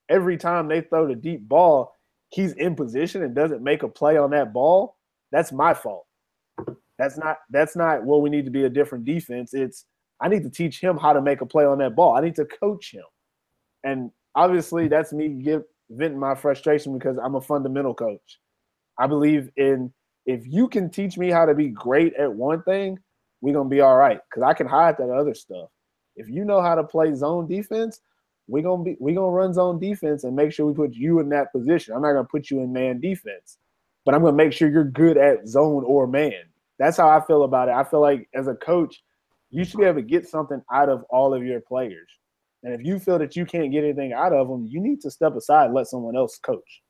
every 0.09 0.39
time 0.39 0.69
they 0.69 0.81
throw 0.81 1.07
the 1.07 1.15
deep 1.15 1.47
ball, 1.47 1.93
he's 2.31 2.53
in 2.53 2.75
position 2.75 3.23
and 3.23 3.35
doesn't 3.35 3.63
make 3.63 3.83
a 3.83 3.89
play 3.89 4.17
on 4.17 4.31
that 4.31 4.53
ball. 4.53 4.97
That's 5.33 5.53
my 5.53 5.75
fault. 5.75 6.07
That's 6.99 7.17
not 7.17 7.39
that's 7.51 7.77
not 7.77 8.05
what 8.05 8.23
we 8.23 8.31
need 8.31 8.45
to 8.45 8.51
be 8.51 8.65
a 8.65 8.69
different 8.69 9.05
defense. 9.05 9.55
It's 9.55 9.87
I 10.21 10.29
need 10.29 10.43
to 10.43 10.51
teach 10.51 10.81
him 10.81 10.97
how 10.97 11.13
to 11.13 11.23
make 11.23 11.41
a 11.41 11.47
play 11.47 11.65
on 11.65 11.79
that 11.79 11.95
ball. 11.95 12.17
I 12.17 12.21
need 12.21 12.35
to 12.37 12.45
coach 12.45 12.93
him. 12.93 13.05
And 13.85 14.11
obviously 14.35 14.89
that's 14.89 15.13
me 15.13 15.29
give 15.29 15.63
venting 15.91 16.19
my 16.19 16.35
frustration 16.35 16.93
because 16.93 17.17
I'm 17.19 17.37
a 17.37 17.41
fundamental 17.41 17.95
coach. 17.95 18.41
I 18.99 19.07
believe 19.07 19.51
in 19.57 19.93
if 20.27 20.47
you 20.47 20.69
can 20.69 20.91
teach 20.91 21.17
me 21.17 21.31
how 21.31 21.47
to 21.47 21.55
be 21.55 21.69
great 21.69 22.15
at 22.15 22.33
one 22.33 22.63
thing, 22.63 22.99
we're 23.41 23.55
gonna 23.55 23.69
be 23.69 23.81
all 23.81 23.97
right. 23.97 24.19
Cause 24.35 24.43
I 24.43 24.53
can 24.53 24.67
hide 24.67 24.97
that 24.99 25.11
other 25.11 25.35
stuff. 25.35 25.69
If 26.17 26.29
you 26.29 26.45
know 26.45 26.61
how 26.61 26.75
to 26.75 26.83
play 26.83 27.15
zone 27.15 27.47
defense, 27.47 28.01
we're 28.49 28.63
gonna 28.63 28.83
be 28.83 28.97
we're 28.99 29.15
gonna 29.15 29.31
run 29.31 29.53
zone 29.53 29.79
defense 29.79 30.25
and 30.25 30.35
make 30.35 30.53
sure 30.53 30.67
we 30.67 30.75
put 30.75 30.95
you 30.95 31.21
in 31.21 31.29
that 31.29 31.53
position. 31.53 31.95
I'm 31.95 32.03
not 32.03 32.13
gonna 32.13 32.25
put 32.25 32.51
you 32.51 32.61
in 32.61 32.73
man 32.73 32.99
defense, 32.99 33.59
but 34.05 34.15
I'm 34.15 34.23
gonna 34.23 34.37
make 34.37 34.53
sure 34.53 34.71
you're 34.71 34.85
good 34.85 35.19
at 35.19 35.47
zone 35.47 35.85
or 35.85 36.07
man. 36.07 36.45
That's 36.79 36.97
how 36.97 37.09
I 37.09 37.21
feel 37.21 37.45
about 37.45 37.69
it. 37.69 37.73
I 37.73 37.85
feel 37.85 38.01
like 38.01 38.29
as 38.35 38.49
a 38.49 38.55
coach, 38.55 39.03
you 39.51 39.65
should 39.65 39.79
be 39.79 39.85
able 39.85 39.97
to 39.97 40.03
get 40.03 40.27
something 40.27 40.63
out 40.73 40.89
of 40.89 41.05
all 41.11 41.35
of 41.35 41.45
your 41.45 41.61
players. 41.61 42.09
And 42.63 42.75
if 42.75 42.85
you 42.85 42.99
feel 42.99 43.19
that 43.19 43.37
you 43.37 43.45
can't 43.45 43.71
get 43.71 43.85
anything 43.85 44.13
out 44.13 44.33
of 44.33 44.49
them, 44.49 44.67
you 44.67 44.81
need 44.81 45.01
to 45.03 45.11
step 45.11 45.37
aside 45.37 45.67
and 45.67 45.75
let 45.75 45.87
someone 45.87 46.17
else 46.17 46.39
coach. 46.39 46.83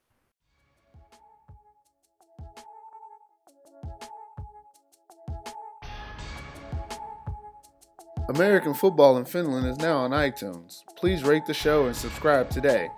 American 8.28 8.74
Football 8.74 9.16
in 9.16 9.24
Finland 9.24 9.66
is 9.66 9.78
now 9.78 9.96
on 9.96 10.10
iTunes. 10.10 10.84
Please 10.96 11.24
rate 11.24 11.46
the 11.46 11.54
show 11.54 11.86
and 11.86 11.96
subscribe 11.96 12.50
today. 12.50 12.90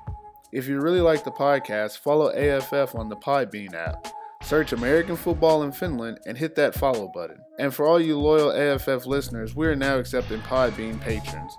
If 0.51 0.67
you 0.67 0.81
really 0.81 1.01
like 1.01 1.23
the 1.23 1.31
podcast, 1.31 1.99
follow 1.99 2.31
AFF 2.31 2.97
on 2.97 3.09
the 3.09 3.17
Podbean 3.17 3.73
app. 3.73 4.09
Search 4.43 4.73
American 4.73 5.15
Football 5.15 5.63
in 5.63 5.71
Finland 5.71 6.19
and 6.27 6.37
hit 6.37 6.57
that 6.57 6.75
follow 6.75 7.07
button. 7.15 7.39
And 7.61 7.73
for 7.73 7.87
all 7.87 8.01
you 8.01 8.19
loyal 8.19 8.51
AFF 8.51 9.07
listeners, 9.07 9.55
we 9.55 9.69
are 9.69 9.77
now 9.77 9.99
accepting 9.99 10.41
Podbean 10.41 11.01
patrons. 11.01 11.57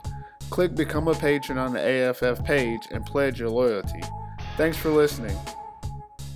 Click 0.50 0.76
Become 0.76 1.08
a 1.08 1.16
Patron 1.16 1.58
on 1.58 1.72
the 1.72 2.10
AFF 2.10 2.44
page 2.44 2.82
and 2.92 3.06
pledge 3.06 3.40
your 3.40 3.50
loyalty. 3.50 4.02
Thanks 4.58 4.76
for 4.76 4.90
listening. 4.90 5.38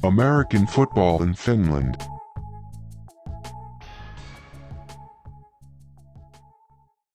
American 0.06 0.66
football 0.68 1.22
in 1.22 1.34
Finland. 1.34 2.02